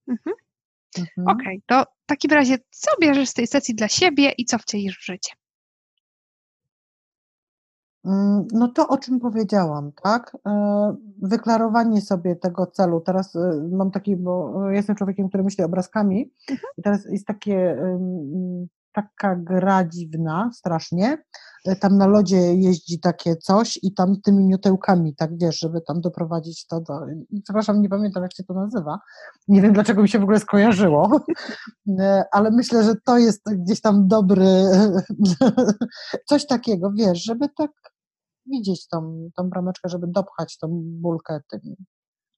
[0.08, 0.36] Mhm.
[0.98, 1.28] Mhm.
[1.28, 4.58] Okej, okay, to w takim razie co bierzesz z tej sesji dla siebie i co
[4.58, 5.32] wcielisz w życie?
[8.06, 10.38] Mm, no to, o czym powiedziałam, tak?
[10.48, 13.02] E, wyklarowanie sobie tego celu.
[13.02, 16.74] Teraz e, mam taki, bo jestem człowiekiem, który myśli obrazkami mhm.
[16.78, 17.78] i teraz jest takie,
[18.92, 21.18] taka gra dziwna, strasznie.
[21.66, 26.02] E, tam na lodzie jeździ takie coś i tam tymi miotełkami, tak wiesz, żeby tam
[26.02, 26.94] doprowadzić to do...
[27.44, 29.00] Przepraszam, nie pamiętam, jak się to nazywa.
[29.48, 31.22] Nie wiem, dlaczego mi się w ogóle skojarzyło,
[32.32, 34.64] ale myślę, że to jest gdzieś tam dobry,
[36.30, 37.72] coś takiego, wiesz, żeby tak
[38.46, 41.76] widzieć tą, tą brameczkę, żeby dopchać tą bulkę tym.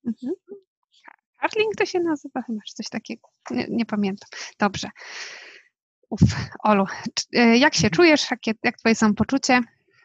[0.08, 0.34] Mhm.
[1.78, 3.30] To się nazywa chyba, czy coś takiego.
[3.52, 4.30] Nie, nie pamiętam.
[4.60, 4.90] Dobrze.
[6.12, 6.22] Uf,
[6.64, 6.86] Olu,
[7.34, 8.32] e, jak się czujesz?
[8.32, 9.60] Jakie, jak twoje samopoczucie?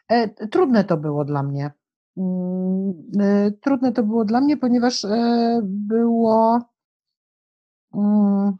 [0.09, 1.71] E, trudne to było dla mnie.
[2.17, 5.05] Mm, e, trudne to było dla mnie, ponieważ
[5.63, 6.61] było.
[7.93, 8.57] Mm.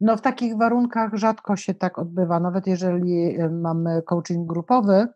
[0.00, 5.08] No w takich warunkach rzadko się tak odbywa, nawet jeżeli mamy coaching grupowy,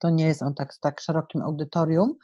[0.00, 2.14] to nie jest on tak z tak szerokim audytorium.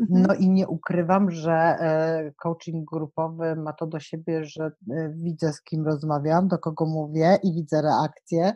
[0.00, 0.22] Mhm.
[0.22, 5.52] No i nie ukrywam, że e, coaching grupowy ma to do siebie, że e, widzę
[5.52, 8.52] z kim rozmawiam, do kogo mówię i widzę reakcję.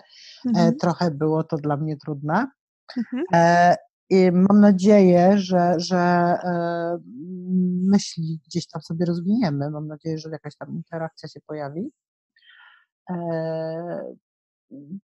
[0.46, 0.76] Mhm.
[0.76, 2.46] Trochę było to dla mnie trudne.
[2.96, 3.76] Mhm.
[4.10, 6.34] I mam nadzieję, że, że
[7.90, 9.70] myśli gdzieś tam sobie rozwiniemy.
[9.70, 11.90] Mam nadzieję, że jakaś tam interakcja się pojawi.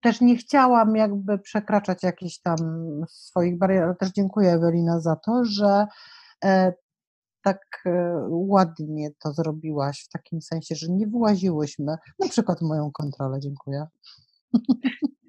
[0.00, 2.56] Też nie chciałam jakby przekraczać jakichś tam
[3.08, 5.86] swoich barier, ale też dziękuję Ewelina za to, że
[6.44, 6.72] e,
[7.42, 13.40] tak e, ładnie to zrobiłaś, w takim sensie, że nie wyłaziłyśmy, na przykład moją kontrolę,
[13.40, 13.86] dziękuję.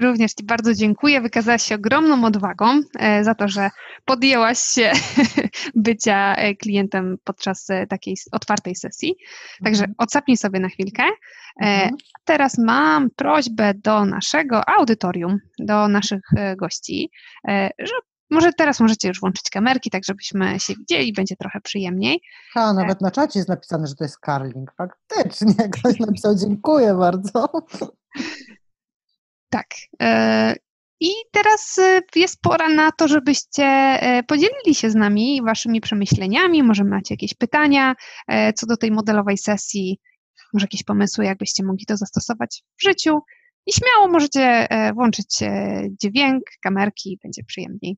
[0.00, 1.20] Również Ci bardzo dziękuję.
[1.20, 3.70] Wykazałaś się ogromną odwagą e, za to, że
[4.04, 4.92] podjęłaś się
[5.74, 9.16] bycia e, klientem podczas e, takiej otwartej sesji.
[9.64, 9.94] Także mhm.
[9.98, 11.02] odsapnij sobie na chwilkę.
[11.60, 11.96] Mhm.
[12.24, 16.20] Teraz mam prośbę do naszego audytorium, do naszych
[16.56, 17.10] gości,
[17.78, 17.92] że
[18.30, 22.20] może teraz możecie już włączyć kamerki, tak żebyśmy się widzieli, będzie trochę przyjemniej.
[22.54, 24.72] A, nawet na czacie jest napisane, że to jest Carling.
[24.76, 27.48] Faktycznie, ktoś napisał dziękuję bardzo.
[29.50, 29.66] Tak.
[30.02, 30.54] E,
[31.00, 36.62] I teraz e, jest pora na to, żebyście e, podzielili się z nami waszymi przemyśleniami.
[36.62, 37.94] Może macie jakieś pytania
[38.56, 40.00] co do tej modelowej sesji,
[40.52, 43.18] może jakieś pomysły, jakbyście mogli to zastosować w życiu.
[43.66, 45.38] I śmiało możecie włączyć
[46.02, 47.96] dźwięk, kamerki, będzie przyjemniej.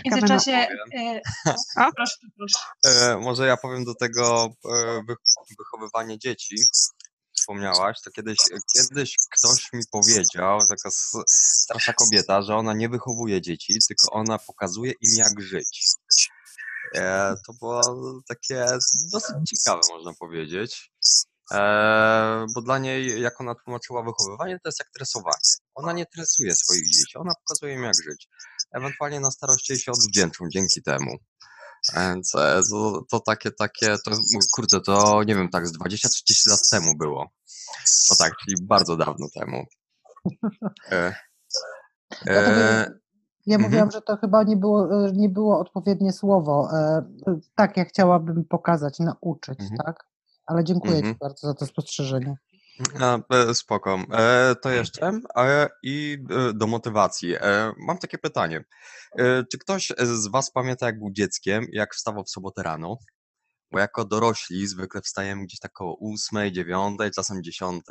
[0.00, 0.52] W międzyczasie.
[0.52, 1.20] E,
[1.96, 2.58] proszę, proszę.
[2.84, 5.00] E, może ja powiem do tego e,
[5.58, 6.56] wychowywanie dzieci.
[7.36, 8.38] Wspomniałaś, to kiedyś,
[8.76, 10.90] kiedyś ktoś mi powiedział, taka
[11.28, 15.88] starsza kobieta, że ona nie wychowuje dzieci, tylko ona pokazuje im, jak żyć.
[17.46, 17.82] To było
[18.28, 18.66] takie
[19.12, 20.92] dosyć ciekawe, można powiedzieć.
[22.54, 25.52] bo dla niej, jak ona tłumaczyła wychowywanie, to jest jak tresowanie.
[25.74, 28.28] Ona nie tresuje swoich dzieci, ona pokazuje im, jak żyć
[28.72, 31.16] ewentualnie na starości się odwdzięczą dzięki temu.
[31.96, 34.10] Więc e, to, to takie, takie, to
[34.54, 37.30] kurde, to nie wiem, tak z 20-30 lat temu było.
[38.10, 39.64] No tak, czyli bardzo dawno temu.
[40.92, 41.14] E,
[42.26, 42.98] e,
[43.46, 43.62] ja mhm.
[43.62, 46.68] mówiłam, że to chyba nie było, e, nie było odpowiednie słowo.
[46.72, 47.02] E,
[47.54, 49.78] tak, ja chciałabym pokazać, nauczyć, mhm.
[49.86, 50.08] tak?
[50.46, 51.14] ale dziękuję mhm.
[51.14, 52.36] Ci bardzo za to spostrzeżenie.
[53.00, 53.98] A, e, spoko.
[54.12, 57.34] E, to jeszcze e, i e, do motywacji.
[57.34, 58.64] E, mam takie pytanie.
[59.18, 62.98] E, czy ktoś z Was pamięta, jak był dzieckiem, jak wstawał w sobotę rano?
[63.72, 67.84] Bo jako dorośli zwykle wstajemy gdzieś tak około 8, 9, czasem 10,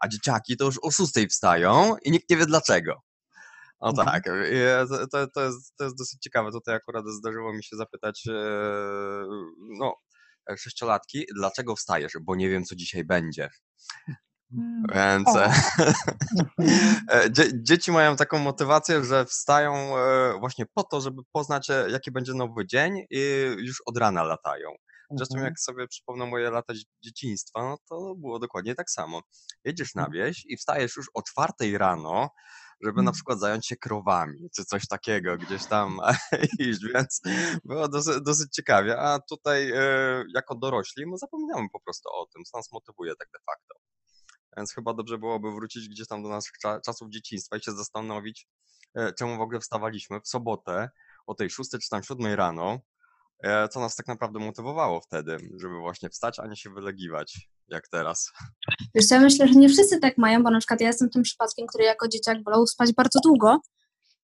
[0.00, 3.02] a dzieciaki to już o 6 wstają i nikt nie wie dlaczego.
[3.78, 4.08] O mhm.
[4.08, 4.24] tak,
[5.10, 6.52] to, to, jest, to jest dosyć ciekawe.
[6.52, 8.24] Tutaj akurat zdarzyło mi się zapytać
[9.78, 9.94] no,
[10.58, 12.12] sześciolatki, dlaczego wstajesz?
[12.20, 13.50] Bo nie wiem, co dzisiaj będzie.
[14.52, 14.82] Mm.
[14.94, 15.52] Więc e,
[17.10, 17.30] e,
[17.62, 22.66] dzieci mają taką motywację, że wstają e, właśnie po to, żeby poznać, jaki będzie nowy
[22.66, 23.20] dzień i
[23.58, 24.70] już od rana latają.
[25.10, 25.50] Zresztą mhm.
[25.50, 26.74] jak sobie przypomnę moje lata
[27.04, 29.20] dzieciństwa, no to było dokładnie tak samo.
[29.64, 30.24] Jedziesz na mhm.
[30.24, 32.30] wieś i wstajesz już o czwartej rano,
[32.82, 33.12] żeby na mm.
[33.12, 35.98] przykład zająć się krowami, czy coś takiego, gdzieś tam
[36.58, 37.20] iść, więc
[37.64, 42.44] było dosyć, dosyć ciekawie, a tutaj e, jako dorośli my zapominamy po prostu o tym,
[42.44, 43.74] co nas motywuje tak de facto.
[44.56, 46.54] Więc chyba dobrze byłoby wrócić gdzieś tam do naszych
[46.84, 48.48] czasów dzieciństwa i się zastanowić,
[48.94, 50.90] e, czemu w ogóle wstawaliśmy w sobotę
[51.26, 52.80] o tej 6 czy tam 7 rano,
[53.70, 58.32] co nas tak naprawdę motywowało wtedy, żeby właśnie wstać, a nie się wylegiwać jak teraz.
[58.94, 61.66] Wiesz, ja myślę, że nie wszyscy tak mają, bo na przykład ja jestem tym przypadkiem,
[61.66, 63.60] który jako dzieciak wolał spać bardzo długo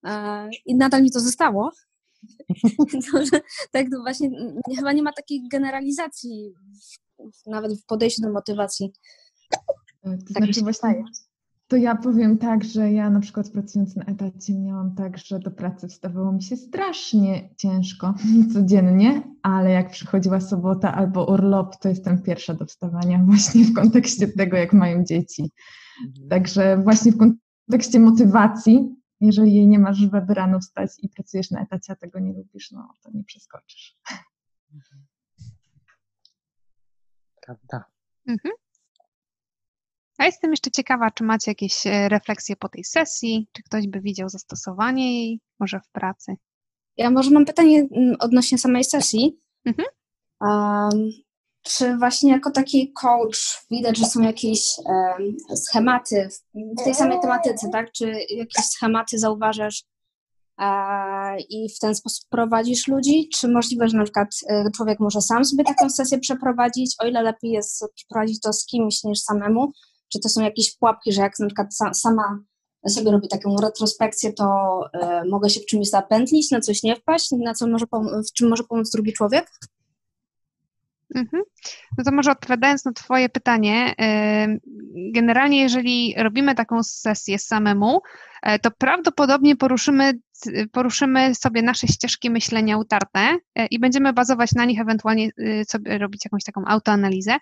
[0.06, 1.70] e, i nadal mi to zostało.
[3.72, 4.30] tak to właśnie
[4.76, 6.54] chyba nie ma takiej generalizacji
[7.18, 8.92] w, nawet w podejściu do motywacji.
[10.02, 11.04] To tak znaczy właśnie,
[11.73, 15.51] to ja powiem tak, że ja na przykład pracując na etacie miałam tak, że do
[15.51, 18.14] pracy wstawało mi się strasznie ciężko
[18.55, 24.29] codziennie, ale jak przychodziła sobota albo urlop, to jestem pierwsza do wstawania właśnie w kontekście
[24.29, 25.51] tego, jak mają dzieci.
[26.09, 26.29] Mhm.
[26.29, 31.62] Także właśnie w kontekście motywacji, jeżeli jej nie masz, żeby rano wstać i pracujesz na
[31.62, 33.97] etacie, a tego nie lubisz, no to nie przeskoczysz.
[37.47, 37.85] Prawda.
[38.29, 38.55] Mhm.
[40.23, 44.01] A jestem jeszcze ciekawa, czy macie jakieś e, refleksje po tej sesji, czy ktoś by
[44.01, 46.37] widział zastosowanie jej, może w pracy?
[46.97, 49.41] Ja może mam pytanie mm, odnośnie samej sesji.
[49.64, 49.89] Mhm.
[50.41, 51.11] Um,
[51.62, 56.29] czy właśnie jako taki coach widać, że są jakieś um, schematy
[56.81, 57.93] w tej samej tematyce, tak?
[57.93, 59.85] Czy jakieś schematy zauważasz
[60.59, 63.29] e, i w ten sposób prowadzisz ludzi?
[63.35, 67.23] Czy możliwe, że na przykład e, człowiek może sam sobie taką sesję przeprowadzić, o ile
[67.23, 69.73] lepiej jest przeprowadzić to z kimś niż samemu?
[70.12, 72.38] Czy to są jakieś pułapki, że jak na przykład sama
[72.88, 74.80] sobie robię taką retrospekcję, to
[75.24, 77.86] y, mogę się w czymś zapętlić, na coś nie wpaść, na co może
[78.30, 79.50] w czym może pomóc drugi człowiek?
[81.14, 81.42] Mhm.
[81.98, 83.94] No to może odpowiadając na Twoje pytanie,
[85.12, 88.00] generalnie jeżeli robimy taką sesję samemu,
[88.42, 90.12] e, to prawdopodobnie poruszymy,
[90.72, 93.20] poruszymy sobie nasze ścieżki myślenia utarte
[93.54, 95.30] e, i będziemy bazować na nich, ewentualnie
[95.68, 97.36] sobie robić jakąś taką autoanalizę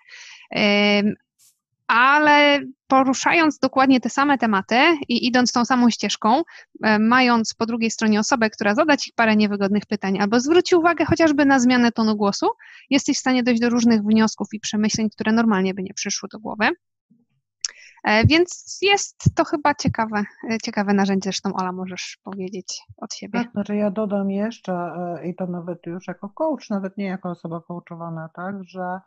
[1.91, 4.75] ale poruszając dokładnie te same tematy
[5.07, 6.41] i idąc tą samą ścieżką,
[6.83, 11.05] e, mając po drugiej stronie osobę, która zada Ci parę niewygodnych pytań albo zwróci uwagę
[11.05, 12.47] chociażby na zmianę tonu głosu,
[12.89, 16.39] jesteś w stanie dojść do różnych wniosków i przemyśleń, które normalnie by nie przyszły do
[16.39, 16.69] głowy.
[18.03, 23.39] E, więc jest to chyba ciekawe, e, ciekawe narzędzie, zresztą Ola możesz powiedzieć od siebie.
[23.39, 24.91] Tak, znaczy ja dodam jeszcze
[25.25, 28.99] i to nawet już jako coach, nawet nie jako osoba coachowana, tak, że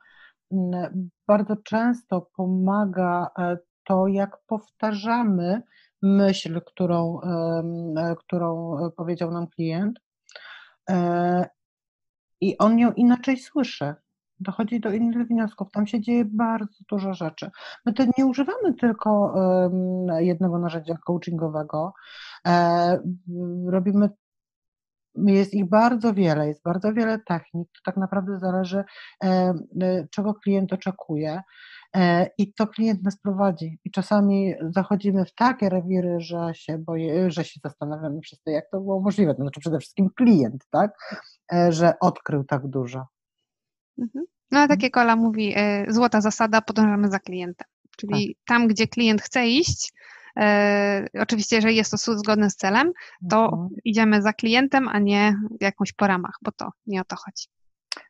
[1.29, 5.63] bardzo często pomaga e, to, jak powtarzamy
[6.03, 10.01] myśl, którą, e, którą powiedział nam klient,
[10.91, 11.47] e,
[12.41, 13.95] i on ją inaczej słyszy.
[14.41, 15.71] Dochodzi do innych wniosków.
[15.71, 17.51] Tam się dzieje bardzo dużo rzeczy.
[17.87, 19.35] My to nie używamy tylko
[20.19, 21.93] jednego narzędzia coachingowego.
[23.67, 24.11] Robimy
[25.17, 27.69] jest ich bardzo wiele, jest bardzo wiele technik.
[27.73, 28.85] To tak naprawdę zależy,
[29.25, 31.41] e, e, czego klient oczekuje.
[31.97, 33.79] E, I to klient nas prowadzi.
[33.85, 38.81] I czasami zachodzimy w takie rewiry, że się boję, że się zastanawiamy wszyscy, jak to
[38.81, 39.35] było możliwe.
[39.35, 40.91] To znaczy przede wszystkim klient, tak?
[41.69, 43.07] Że odkrył tak dużo.
[43.99, 44.25] Mhm.
[44.51, 45.55] No a tak jak Ola mówi,
[45.89, 47.67] złota zasada, podążamy za klientem.
[47.97, 48.45] Czyli tak.
[48.47, 49.93] tam, gdzie klient chce iść,
[51.21, 52.93] oczywiście, jeżeli jest to zgodne z celem,
[53.31, 53.69] to mhm.
[53.85, 57.47] idziemy za klientem, a nie jakąś po ramach, bo to nie o to chodzi.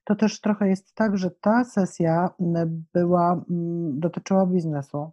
[0.05, 2.31] To też trochę jest tak, że ta sesja
[2.95, 3.45] była,
[3.91, 5.11] dotyczyła biznesu.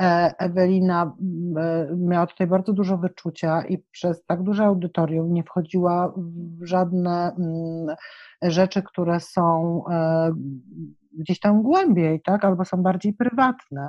[0.00, 1.16] E, Ewelina
[1.56, 7.36] e, miała tutaj bardzo dużo wyczucia i przez tak duże audytorium nie wchodziła w żadne
[8.42, 9.82] rzeczy, które są
[11.12, 13.88] gdzieś tam głębiej, tak, albo są bardziej prywatne.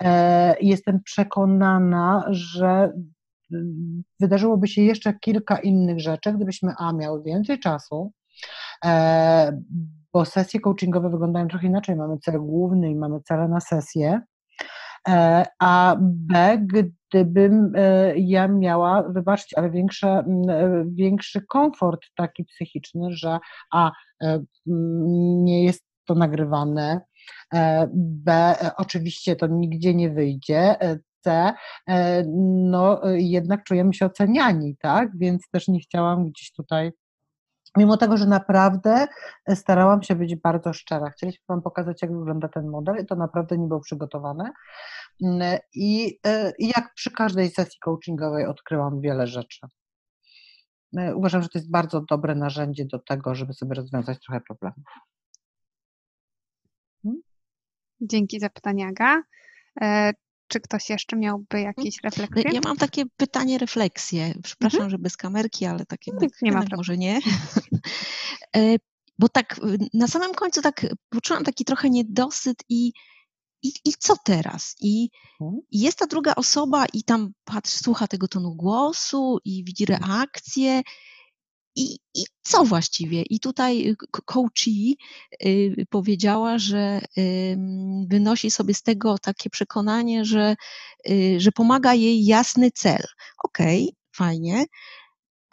[0.00, 2.92] E, jestem przekonana, że
[3.52, 8.12] mm, wydarzyłoby się jeszcze kilka innych rzeczy, gdybyśmy A miały więcej czasu,
[8.84, 9.60] e,
[10.12, 11.96] bo sesje coachingowe wyglądają trochę inaczej.
[11.96, 14.20] Mamy cel główny i mamy cele na sesję.
[15.08, 23.12] E, a B, gdybym e, ja miała, wybaczcie, ale większe, e, większy komfort taki psychiczny,
[23.12, 23.38] że
[23.72, 23.92] A,
[24.66, 27.00] nie jest to nagrywane,
[27.94, 30.76] B, oczywiście to nigdzie nie wyjdzie,
[31.20, 31.52] C,
[32.66, 36.92] no jednak czujemy się oceniani, tak, więc też nie chciałam gdzieś tutaj
[37.76, 39.06] Mimo tego, że naprawdę
[39.46, 41.10] e, starałam się być bardzo szczera.
[41.10, 44.52] Chcieliśmy Wam pokazać, jak wygląda ten model i to naprawdę nie było przygotowane.
[45.22, 49.66] Mm, I, e, I jak przy każdej sesji coachingowej odkryłam wiele rzeczy.
[50.98, 54.84] E, uważam, że to jest bardzo dobre narzędzie do tego, żeby sobie rozwiązać trochę problemów.
[57.02, 57.22] Hmm?
[58.00, 59.22] Dzięki za pytanie, Aga.
[60.54, 61.64] Czy ktoś jeszcze miałby mm.
[61.64, 62.42] jakieś refleksje?
[62.52, 64.34] Ja mam takie pytanie, refleksje.
[64.42, 64.90] Przepraszam, mhm.
[64.90, 67.20] że bez kamerki, ale takie no, nie ma może nie.
[68.56, 68.76] E,
[69.18, 69.60] bo tak
[69.94, 72.92] na samym końcu tak poczułam taki trochę niedosyt i
[73.62, 74.76] i, i co teraz?
[74.80, 75.60] I, mhm.
[75.70, 80.10] I, jest ta druga osoba i tam patrzy, słucha tego tonu głosu i widzi mhm.
[80.10, 80.82] reakcję
[81.76, 83.22] i, I co właściwie?
[83.22, 84.96] I tutaj y, coachee
[85.44, 87.00] y, powiedziała, że
[88.08, 90.56] wynosi sobie z tego takie przekonanie, że,
[91.10, 93.04] y, że pomaga jej jasny cel.
[93.44, 94.64] Okej, okay, fajnie,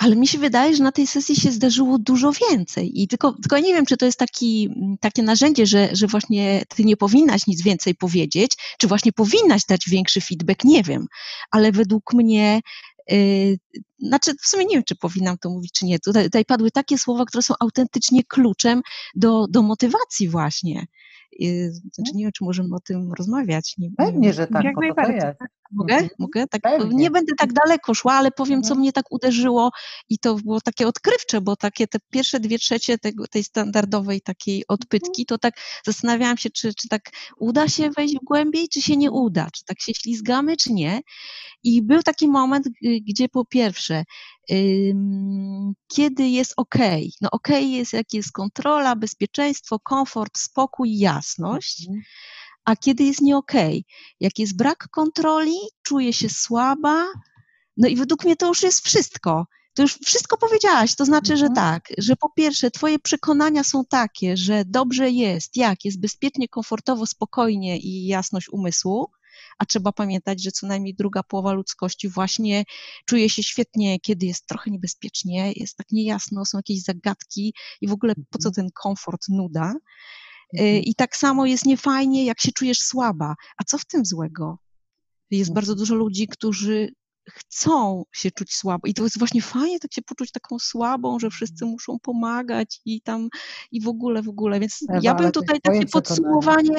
[0.01, 3.01] ale mi się wydaje, że na tej sesji się zdarzyło dużo więcej.
[3.01, 4.69] I tylko, tylko nie wiem, czy to jest taki,
[4.99, 9.89] takie narzędzie, że, że właśnie ty nie powinnaś nic więcej powiedzieć, czy właśnie powinnaś dać
[9.89, 11.05] większy feedback, nie wiem.
[11.51, 12.90] Ale według mnie Y,
[13.99, 15.99] znaczy, w sumie nie wiem, czy powinnam to mówić, czy nie.
[15.99, 18.81] Tutaj, tutaj padły takie słowa, które są autentycznie kluczem
[19.15, 20.85] do, do motywacji właśnie.
[21.41, 23.75] Y, znaczy, nie wiem, czy możemy o tym rozmawiać.
[23.77, 25.39] Nie, Pewnie, że tak, Jak bo to, to jest.
[25.71, 25.93] Mogę?
[25.93, 26.09] Mhm.
[26.19, 26.47] Mogę?
[26.47, 26.61] Tak,
[26.91, 28.79] nie będę tak daleko szła, ale powiem, co mhm.
[28.79, 29.71] mnie tak uderzyło
[30.09, 34.67] i to było takie odkrywcze, bo takie te pierwsze dwie trzecie tego, tej standardowej takiej
[34.67, 35.53] odpytki, to tak
[35.85, 39.81] zastanawiałam się, czy, czy tak uda się wejść głębiej, czy się nie uda, czy tak
[39.81, 41.01] się ślizgamy, czy nie.
[41.63, 42.67] I był taki moment,
[43.07, 44.03] gdzie po pierwsze,
[45.87, 46.75] kiedy jest ok.
[47.21, 51.87] No ok jest, jak jest kontrola, bezpieczeństwo, komfort, spokój, jasność.
[51.87, 52.01] Mhm
[52.65, 53.37] a kiedy jest nie.
[53.37, 53.81] Okay.
[54.19, 57.05] Jak jest brak kontroli, czuję się słaba,
[57.77, 59.45] no i według mnie to już jest wszystko.
[59.73, 61.55] To już wszystko powiedziałaś, to znaczy, że mhm.
[61.55, 67.05] tak, że po pierwsze, Twoje przekonania są takie, że dobrze jest, jak jest bezpiecznie, komfortowo,
[67.05, 69.07] spokojnie i jasność umysłu,
[69.57, 72.63] a trzeba pamiętać, że co najmniej druga połowa ludzkości właśnie
[73.05, 77.91] czuje się świetnie, kiedy jest trochę niebezpiecznie, jest tak niejasno, są jakieś zagadki i w
[77.91, 78.53] ogóle po co mhm.
[78.53, 79.73] ten komfort, nuda.
[80.59, 80.83] Y, mhm.
[80.83, 83.35] I tak samo jest niefajnie, jak się czujesz słaba.
[83.57, 84.57] A co w tym złego?
[85.31, 86.89] Jest bardzo dużo ludzi, którzy
[87.31, 88.87] chcą się czuć słabo.
[88.87, 91.71] I to jest właśnie fajnie tak się poczuć taką słabą, że wszyscy mhm.
[91.71, 93.29] muszą pomagać i tam
[93.71, 94.59] i w ogóle, w ogóle.
[94.59, 96.75] Więc Ewa, ja bym tutaj takie podsumowanie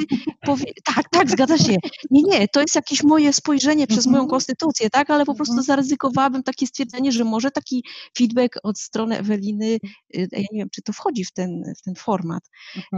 [0.46, 0.64] powie...
[0.94, 1.76] Tak, tak, zgadza się.
[2.10, 4.30] Nie, nie, to jest jakieś moje spojrzenie przez moją mhm.
[4.30, 7.84] konstytucję, tak, ale po prostu zaryzykowałabym takie stwierdzenie, że może taki
[8.18, 9.78] feedback od strony Eweliny,
[10.16, 12.42] y, ja nie wiem, czy to wchodzi w ten, w ten format,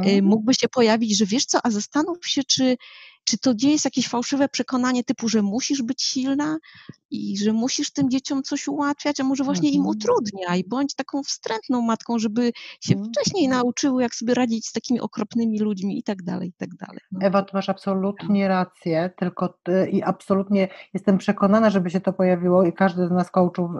[0.07, 2.76] y, mógłby się pojawić, że wiesz co, a zastanów się, czy
[3.25, 6.59] czy to nie jest jakieś fałszywe przekonanie typu, że musisz być silna
[7.11, 9.97] i że musisz tym dzieciom coś ułatwiać, a może właśnie im mhm.
[9.97, 13.12] utrudniaj, bądź taką wstrętną matką, żeby się mhm.
[13.12, 17.01] wcześniej nauczyły, jak sobie radzić z takimi okropnymi ludźmi i tak dalej, i tak dalej.
[17.12, 17.27] No.
[17.27, 22.64] Ewa, ty masz absolutnie rację, tylko ty, i absolutnie jestem przekonana, żeby się to pojawiło
[22.64, 23.70] i każdy z nas coachów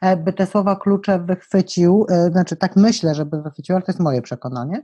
[0.00, 4.00] e, by te słowa klucze wychwycił, e, znaczy tak myślę, żeby wychwycił, ale to jest
[4.00, 4.82] moje przekonanie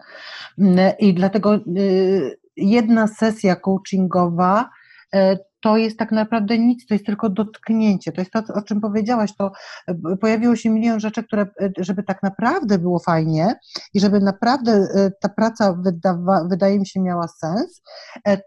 [0.59, 4.71] mm, i dlatego y, jedna sesja coachingowa
[5.15, 8.13] e, to jest tak naprawdę nic, to jest tylko dotknięcie.
[8.13, 9.53] To jest to, o czym powiedziałaś, to
[9.87, 13.55] e, pojawiło się milion rzeczy, które, e, żeby tak naprawdę było fajnie
[13.95, 14.89] i żeby naprawdę
[15.21, 17.83] ta praca wydawa, wydaje mi się miała sens,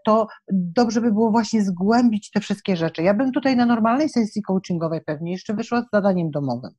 [0.04, 3.02] to dobrze by było właśnie zgłębić te wszystkie rzeczy.
[3.02, 6.70] Ja bym tutaj na normalnej sesji coachingowej pewnie jeszcze wyszła z zadaniem domowym.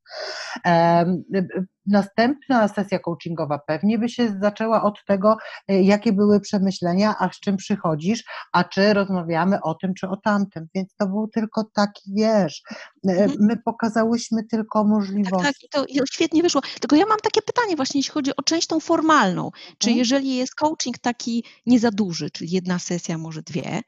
[1.85, 5.37] Następna sesja coachingowa pewnie by się zaczęła od tego,
[5.67, 10.67] jakie były przemyślenia, a z czym przychodzisz, a czy rozmawiamy o tym, czy o tamtym,
[10.75, 12.61] więc to był tylko taki, wiesz,
[13.07, 13.31] e, mhm.
[13.39, 15.45] my pokazałyśmy tylko możliwości.
[15.45, 16.61] Tak, tak, i to świetnie wyszło.
[16.81, 19.51] Tylko ja mam takie pytanie właśnie, jeśli chodzi o część tą formalną.
[19.77, 19.99] Czy hmm?
[19.99, 23.81] jeżeli jest coaching taki nie za duży, czyli jedna sesja, może dwie,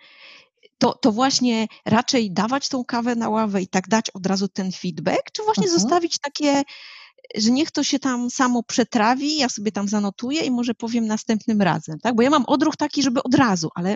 [0.78, 4.72] to, to właśnie raczej dawać tą kawę na ławę i tak dać od razu ten
[4.72, 5.82] feedback, czy właśnie mhm.
[5.82, 6.64] zostawić takie
[7.38, 11.62] że niech to się tam samo przetrawi, ja sobie tam zanotuję i może powiem następnym
[11.62, 12.16] razem, tak?
[12.16, 13.96] Bo ja mam odruch taki, żeby od razu, ale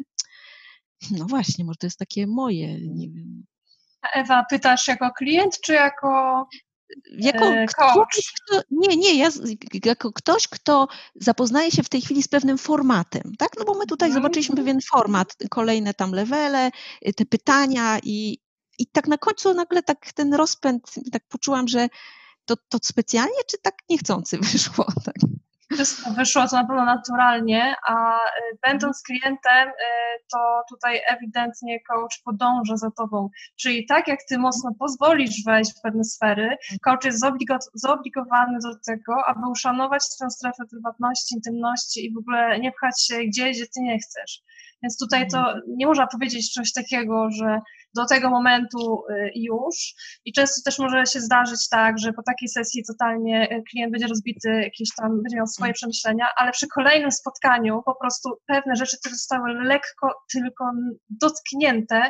[1.11, 3.45] no właśnie, może to jest takie moje, nie wiem.
[4.13, 6.45] Ewa, pytasz jako klient, czy jako
[7.11, 9.29] jako e, ktoś, kto, nie, nie, ja
[9.85, 13.49] jako ktoś, kto zapoznaje się w tej chwili z pewnym formatem, tak?
[13.59, 14.23] No bo my tutaj Mhm.
[14.23, 16.71] zobaczyliśmy pewien format, kolejne tam levele,
[17.07, 18.37] y, te pytania i,
[18.79, 21.87] i tak na końcu nagle tak ten rozpęd, tak poczułam, że
[22.55, 24.85] to, to specjalnie, czy tak niechcący wyszło?
[25.05, 25.15] Tak?
[25.73, 29.73] wszystko wyszło to na pewno naturalnie, a y, będąc klientem, y,
[30.31, 33.29] to tutaj ewidentnie coach podąża za tobą.
[33.55, 38.75] Czyli tak jak ty mocno pozwolisz wejść w pewne sfery, coach jest zobligo- zobligowany do
[38.85, 43.67] tego, aby uszanować tę strefę prywatności, intymności i w ogóle nie pchać się gdzieś, gdzie
[43.67, 44.41] ty nie chcesz.
[44.83, 47.59] Więc tutaj to nie można powiedzieć czegoś takiego, że
[47.95, 49.93] do tego momentu y, już.
[50.25, 54.07] I często też może się zdarzyć tak, że po takiej sesji totalnie y, klient będzie
[54.07, 58.97] rozbity, jakieś tam będzie miał swoje przemyślenia, ale przy kolejnym spotkaniu po prostu pewne rzeczy,
[58.99, 60.65] które zostały lekko tylko
[61.09, 62.09] dotknięte,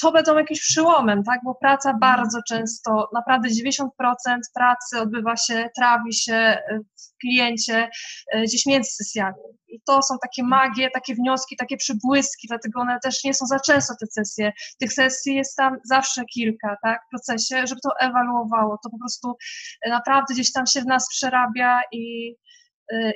[0.00, 1.40] to będą jakimś przełomem, tak?
[1.44, 3.86] Bo praca bardzo często, naprawdę 90%
[4.54, 7.90] pracy odbywa się, trawi się y, w kliencie
[8.44, 9.36] gdzieś między sesjami.
[9.76, 13.60] I to są takie magie, takie wnioski, takie przybłyski, dlatego one też nie są za
[13.60, 14.52] często te sesje.
[14.80, 18.78] Tych sesji jest tam zawsze kilka, tak, w procesie, żeby to ewaluowało.
[18.84, 19.36] To po prostu
[19.88, 22.34] naprawdę gdzieś tam się w nas przerabia i,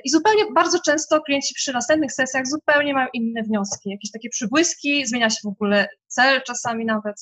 [0.03, 5.05] i zupełnie bardzo często klienci przy następnych sesjach zupełnie mają inne wnioski, jakieś takie przybłyski,
[5.05, 7.15] zmienia się w ogóle cel czasami nawet.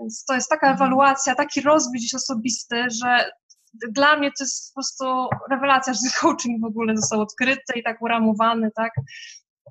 [0.00, 3.30] Więc to jest taka ewaluacja, taki rozwój gdzieś osobisty, że
[3.90, 5.04] dla mnie to jest po prostu
[5.50, 8.92] rewelacja, że coaching w ogóle został odkryty i tak uramowany, tak?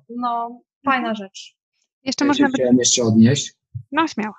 [0.08, 1.56] No, fajna rzecz.
[2.04, 2.52] Jeszcze Ja można by...
[2.52, 3.52] chciałem jeszcze odnieść
[3.92, 4.34] No, śmiało.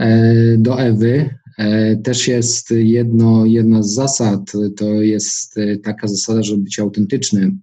[0.00, 1.38] e, do Ewy.
[1.58, 4.40] E, Też jest jedno, jedna z zasad,
[4.76, 7.60] to jest e, taka zasada, żeby być autentycznym.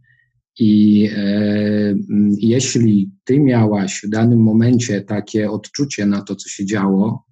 [0.60, 1.96] I e,
[2.40, 7.26] jeśli ty miałaś w danym momencie takie odczucie na to, co się działo,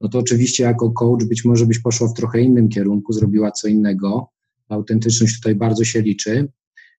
[0.00, 3.68] no to oczywiście jako coach być może byś poszła w trochę innym kierunku, zrobiła co
[3.68, 4.30] innego.
[4.68, 6.48] Autentyczność tutaj bardzo się liczy.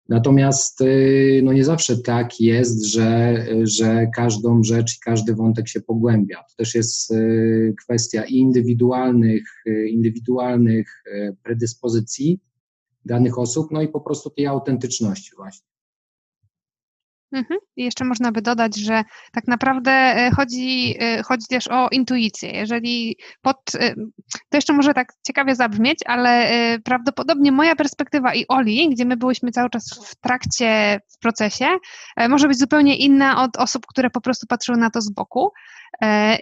[0.09, 5.81] Natomiast y, no nie zawsze tak jest, że, że każdą rzecz i każdy wątek się
[5.81, 6.37] pogłębia.
[6.37, 11.03] To też jest y, kwestia indywidualnych, y, indywidualnych
[11.43, 12.39] predyspozycji
[13.05, 15.70] danych osób, no i po prostu tej autentyczności właśnie.
[17.31, 17.59] Mhm.
[17.75, 22.51] I jeszcze można by dodać, że tak naprawdę e, chodzi, e, chodzi też o intuicję.
[22.51, 23.95] Jeżeli pod, e,
[24.25, 26.51] to jeszcze może tak ciekawie zabrzmieć, ale
[26.83, 31.67] prawdopodobnie moja perspektywa i Oli, gdzie my byliśmy cały czas w trakcie, w procesie,
[32.29, 35.51] może być zupełnie inna od osób, które po prostu patrzyły na to z boku.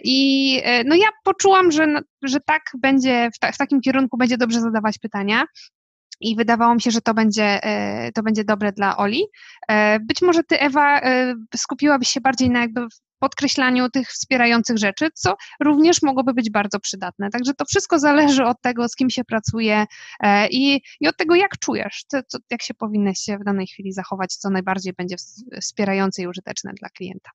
[0.04, 4.60] I no ja poczułam, że, że tak będzie, w, ta, w takim kierunku będzie dobrze
[4.60, 5.44] zadawać pytania
[6.20, 7.60] i wydawało mi się, że to będzie,
[8.14, 9.22] to będzie dobre dla Oli.
[10.00, 11.00] Być może ty, Ewa,
[11.56, 12.86] skupiłabyś się bardziej na jakby
[13.18, 17.30] podkreślaniu tych wspierających rzeczy, co również mogłoby być bardzo przydatne.
[17.30, 19.84] Także to wszystko zależy od tego, z kim się pracuje
[20.50, 23.92] i, i od tego, jak czujesz, to, to, jak się powinnaś się w danej chwili
[23.92, 25.16] zachować, co najbardziej będzie
[25.60, 27.30] wspierające i użyteczne dla klienta.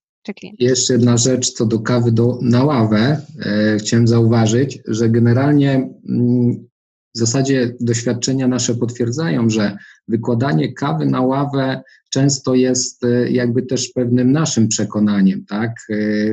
[0.59, 3.21] Jeszcze jedna rzecz co do kawy do, na ławę.
[3.45, 6.67] E, chciałem zauważyć, że generalnie mm,
[7.15, 9.77] w zasadzie doświadczenia nasze potwierdzają, że
[10.07, 15.71] wykładanie kawy na ławę często jest jakby też pewnym naszym przekonaniem, tak?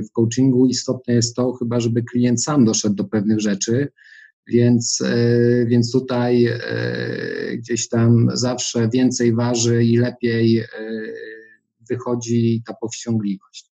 [0.09, 3.89] W coachingu istotne jest to, chyba żeby klient sam doszedł do pewnych rzeczy,
[4.47, 5.03] więc,
[5.67, 6.49] więc tutaj
[7.57, 10.65] gdzieś tam zawsze więcej waży i lepiej
[11.89, 13.72] wychodzi ta powściągliwość.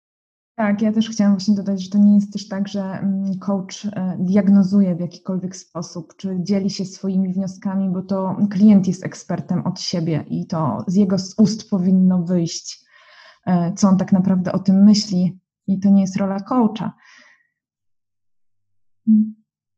[0.59, 3.09] Tak, ja też chciałam właśnie dodać, że to nie jest też tak, że
[3.41, 3.87] coach
[4.19, 9.81] diagnozuje w jakikolwiek sposób, czy dzieli się swoimi wnioskami, bo to klient jest ekspertem od
[9.81, 12.85] siebie i to z jego ust powinno wyjść,
[13.77, 16.93] co on tak naprawdę o tym myśli i to nie jest rola coacha.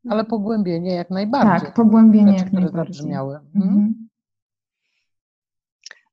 [0.09, 1.67] Ale pogłębienie jak najbardziej.
[1.67, 2.95] Tak, pogłębienie Rzeczy, jak najbardziej.
[2.95, 3.39] zabrzmiały.
[3.55, 4.09] Mhm.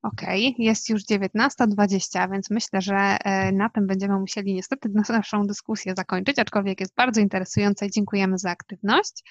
[0.02, 5.94] Okej, jest już 19.20, więc myślę, że e, na tym będziemy musieli niestety naszą dyskusję
[5.96, 9.24] zakończyć, aczkolwiek jest bardzo interesująca i dziękujemy za aktywność.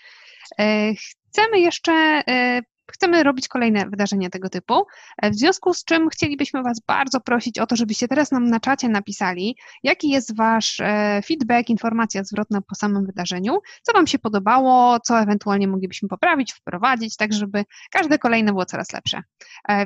[0.59, 0.93] E,
[1.29, 1.91] Chcemy jeszcze,
[2.27, 2.61] e,
[2.91, 4.85] chcemy robić kolejne wydarzenia tego typu,
[5.23, 8.89] w związku z czym chcielibyśmy Was bardzo prosić o to, żebyście teraz nam na czacie
[8.89, 10.81] napisali, jaki jest Wasz
[11.25, 17.15] feedback, informacja zwrotna po samym wydarzeniu, co Wam się podobało, co ewentualnie moglibyśmy poprawić, wprowadzić,
[17.17, 19.21] tak żeby każde kolejne było coraz lepsze.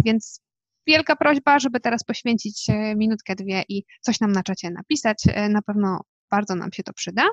[0.06, 0.42] Więc
[0.88, 5.24] wielka prośba, żeby teraz poświęcić minutkę, dwie i coś nam na czacie napisać.
[5.50, 6.02] Na pewno
[6.32, 7.24] bardzo nam się to przyda.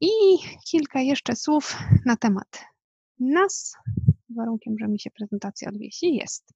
[0.00, 0.10] I
[0.70, 2.64] kilka jeszcze słów na temat
[3.20, 3.74] nas,
[4.36, 6.52] warunkiem, że mi się prezentacja odwiesi, jest.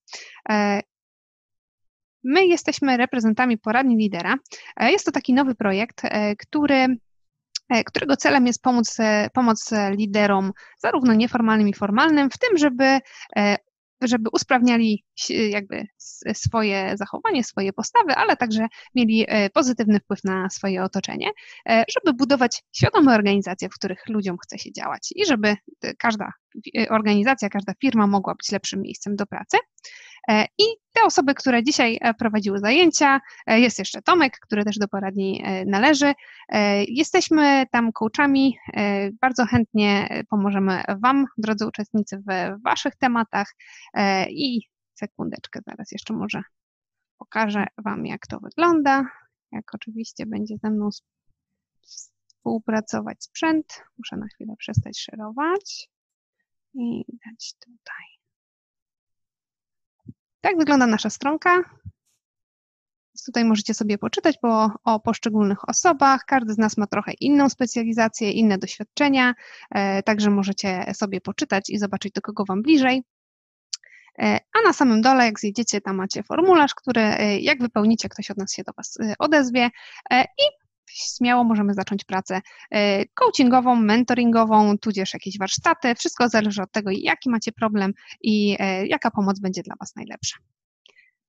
[2.25, 4.35] My jesteśmy reprezentantami poradni lidera.
[4.81, 6.03] Jest to taki nowy projekt,
[6.39, 6.87] który
[7.87, 8.97] którego celem jest pomóc,
[9.35, 12.99] pomoc liderom, zarówno nieformalnym i formalnym, w tym, żeby
[14.03, 15.87] żeby usprawniali jakby
[16.35, 21.31] swoje zachowanie, swoje postawy, ale także mieli e, pozytywny wpływ na swoje otoczenie,
[21.69, 25.57] e, żeby budować świadome organizacje, w których ludziom chce się działać i żeby
[25.99, 26.33] każda
[26.91, 29.57] organizacja, każda firma mogła być lepszym miejscem do pracy.
[30.29, 34.79] E, I te osoby, które dzisiaj e, prowadziły zajęcia, e, jest jeszcze Tomek, który też
[34.79, 36.13] do poradni należy.
[36.89, 38.59] Jesteśmy tam coachami,
[39.21, 43.55] bardzo chętnie pomożemy Wam, drodzy uczestnicy, w Waszych tematach
[44.31, 44.61] i
[44.95, 46.43] sekundeczkę, zaraz jeszcze może
[47.19, 49.05] pokażę Wam, jak to wygląda.
[49.53, 50.89] Jak oczywiście będzie ze mną
[51.83, 55.91] współpracować sprzęt, muszę na chwilę przestać szerować
[56.75, 58.20] i dać tutaj.
[60.41, 61.65] Tak wygląda nasza stronka.
[63.27, 66.25] Tutaj możecie sobie poczytać po, o poszczególnych osobach.
[66.27, 69.35] Każdy z nas ma trochę inną specjalizację, inne doświadczenia,
[69.71, 73.03] e, także możecie sobie poczytać i zobaczyć, do kogo Wam bliżej.
[74.19, 78.31] E, a na samym dole, jak zjedziecie, tam macie formularz, który e, jak wypełnicie, ktoś
[78.31, 79.71] od nas się do Was odezwie
[80.13, 80.60] i
[80.95, 82.41] śmiało możemy zacząć pracę
[83.15, 85.95] coachingową, mentoringową, tudzież jakieś warsztaty.
[85.95, 90.37] Wszystko zależy od tego, jaki macie problem i jaka pomoc będzie dla Was najlepsza.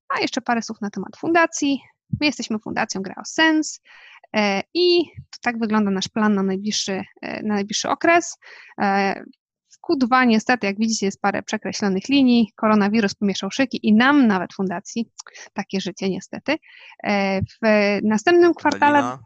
[0.09, 1.81] A jeszcze parę słów na temat fundacji.
[2.19, 3.81] My jesteśmy fundacją Graosens
[4.73, 5.03] i
[5.41, 8.37] tak wygląda nasz plan na najbliższy, na najbliższy okres.
[9.69, 12.51] W Q2 niestety, jak widzicie, jest parę przekreślonych linii.
[12.55, 15.11] Koronawirus pomieszał szyki i nam, nawet fundacji,
[15.53, 16.57] takie życie niestety.
[17.63, 19.17] W następnym kwartale...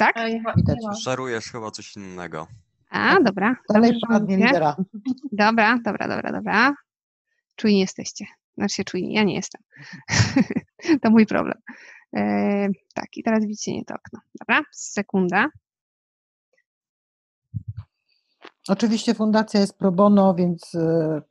[0.00, 0.16] Tak?
[0.56, 0.78] Widać.
[1.02, 2.46] Szarujesz chyba coś innego.
[2.90, 3.56] A, dobra.
[3.74, 4.76] Dalej poradnie lidera.
[5.32, 6.74] Dobra, dobra, dobra, dobra.
[7.56, 8.24] Czujni jesteście.
[8.54, 9.62] Znaczy się czujni, ja nie jestem.
[11.02, 11.58] to mój problem.
[12.16, 14.20] E, tak, i teraz widzicie nie to okno.
[14.40, 15.46] Dobra, sekunda.
[18.68, 21.22] Oczywiście fundacja jest pro bono, więc y,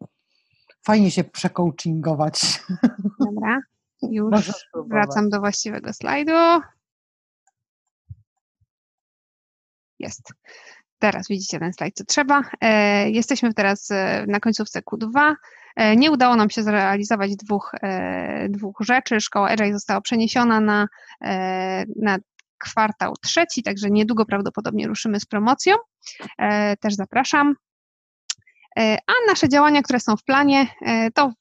[0.85, 2.61] fajnie się przecoachingować.
[3.19, 3.59] Dobra,
[4.11, 4.51] już
[4.89, 6.31] wracam do właściwego slajdu.
[9.99, 10.33] Jest.
[10.99, 12.41] Teraz widzicie ten slajd, co trzeba.
[12.61, 15.33] E, jesteśmy teraz e, na końcówce Q2.
[15.75, 17.71] E, nie udało nam się zrealizować dwóch,
[18.49, 19.21] dwóch rzeczy.
[19.21, 20.87] Szkoła Agile została przeniesiona na,
[21.95, 22.17] na
[22.57, 25.75] kwartał trzeci, także niedługo prawdopodobnie ruszymy z promocją.
[26.79, 27.55] Też zapraszam.
[28.77, 30.67] A nasze działania, które są w planie,
[31.13, 31.33] to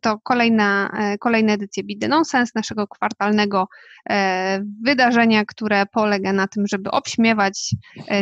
[0.00, 3.68] to kolejna, e, kolejna edycja Beat the Nonsense, naszego kwartalnego
[4.10, 7.74] e, wydarzenia, które polega na tym, żeby obśmiewać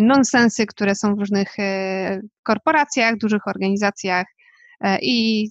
[0.02, 1.56] nonsensy, które są w różnych
[2.42, 4.26] korporacjach, dużych organizacjach
[5.02, 5.48] i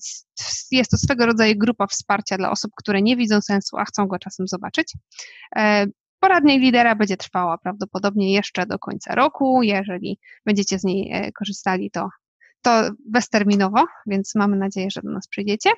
[0.72, 4.20] jest to swego rodzaju grupa wsparcia dla osób, które nie widzą sensu, a chcą go
[4.20, 4.94] czasem zobaczyć.
[6.20, 9.64] Poradnia lidera będzie trwała prawdopodobnie jeszcze do końca roku.
[9.64, 12.10] Jeżeli będziecie z niej korzystali, to
[12.64, 15.70] to bezterminowo, więc mamy nadzieję, że do nas przyjdziecie.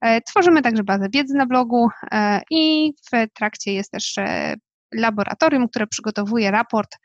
[0.00, 4.54] E, tworzymy także bazę wiedzy na blogu e, i w trakcie jest też e,
[4.94, 6.98] laboratorium, które przygotowuje raport,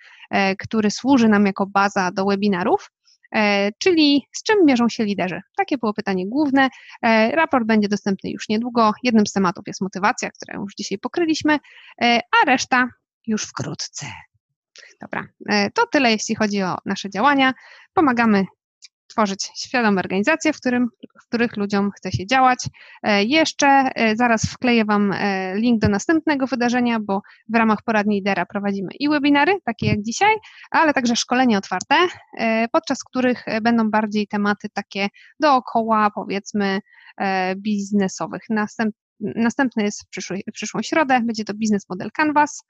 [0.60, 2.92] który służy nam jako baza do webinarów.
[3.80, 5.42] Czyli z czym mierzą się liderzy?
[5.58, 6.70] Takie było pytanie główne.
[7.32, 8.92] Raport będzie dostępny już niedługo.
[9.04, 11.60] Jednym z tematów jest motywacja, którą już dzisiaj pokryliśmy,
[12.02, 12.88] a reszta
[13.28, 14.06] już wkrótce.
[15.02, 15.28] Dobra,
[15.74, 17.54] to tyle jeśli chodzi o nasze działania.
[17.94, 18.46] Pomagamy
[19.08, 20.88] tworzyć świadome organizacje, w, którym,
[21.22, 22.60] w których ludziom chce się działać.
[23.04, 28.16] E, jeszcze e, zaraz wkleję Wam e, link do następnego wydarzenia, bo w ramach poradni
[28.16, 30.36] lidera prowadzimy i webinary, takie jak dzisiaj,
[30.72, 31.96] ale także szkolenia otwarte,
[32.72, 35.08] podczas których będą bardziej tematy takie
[35.40, 36.80] dookoła, powiedzmy,
[37.58, 38.42] biznesowych.
[38.50, 42.64] Następ, następny jest w, przyszły, w przyszłą środę, będzie to biznes model Canvas,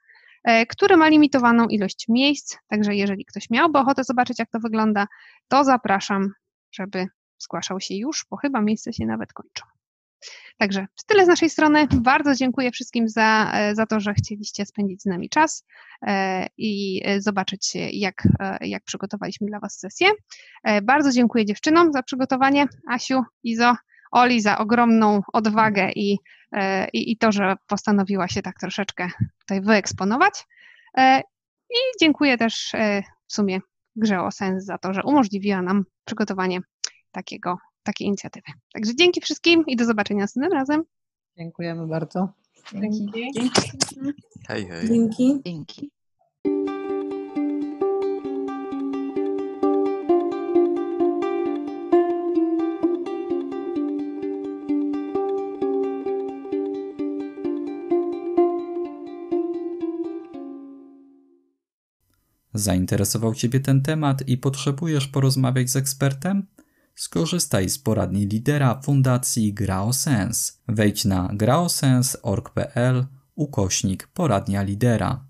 [0.68, 5.06] który ma limitowaną ilość miejsc, także jeżeli ktoś miałby ochotę zobaczyć, jak to wygląda,
[5.48, 6.32] to zapraszam,
[6.72, 7.06] żeby
[7.38, 9.64] zgłaszał się już, bo chyba miejsce się nawet kończą.
[10.58, 11.86] Także tyle z naszej strony.
[11.94, 15.64] Bardzo dziękuję wszystkim za, e, za to, że chcieliście spędzić z nami czas
[16.06, 18.28] e, i zobaczyć, jak,
[18.60, 20.08] jak przygotowaliśmy dla Was sesję.
[20.82, 22.66] Bardzo dziękuję dziewczynom za przygotowanie.
[22.88, 23.74] Asiu, Izo,
[24.10, 26.18] Oli za ogromną odwagę i, e,
[26.92, 29.08] i, i to, że postanowiła się tak troszeczkę
[29.40, 30.46] tutaj wyeksponować.
[30.98, 31.20] E,
[31.70, 33.60] I dziękuję też e, w sumie
[33.96, 36.60] Grze o Sens za to, że umożliwiła nam przygotowanie
[37.12, 38.46] takiego, takiej inicjatywy.
[38.72, 40.84] Także dzięki wszystkim i do zobaczenia następnym razem.
[41.38, 42.28] Dziękujemy bardzo.
[42.72, 43.12] Dzięki.
[43.14, 43.50] Dzięki.
[44.48, 44.88] Hej, hej.
[44.88, 45.40] Dzięki.
[45.44, 45.90] Dzięki.
[62.58, 66.46] Zainteresował Ciebie ten temat i potrzebujesz porozmawiać z ekspertem?
[66.94, 70.52] Skorzystaj z poradni lidera Fundacji GraoSense.
[70.68, 75.24] Wejdź na graosens.org.pl ukośnik poradnia lidera.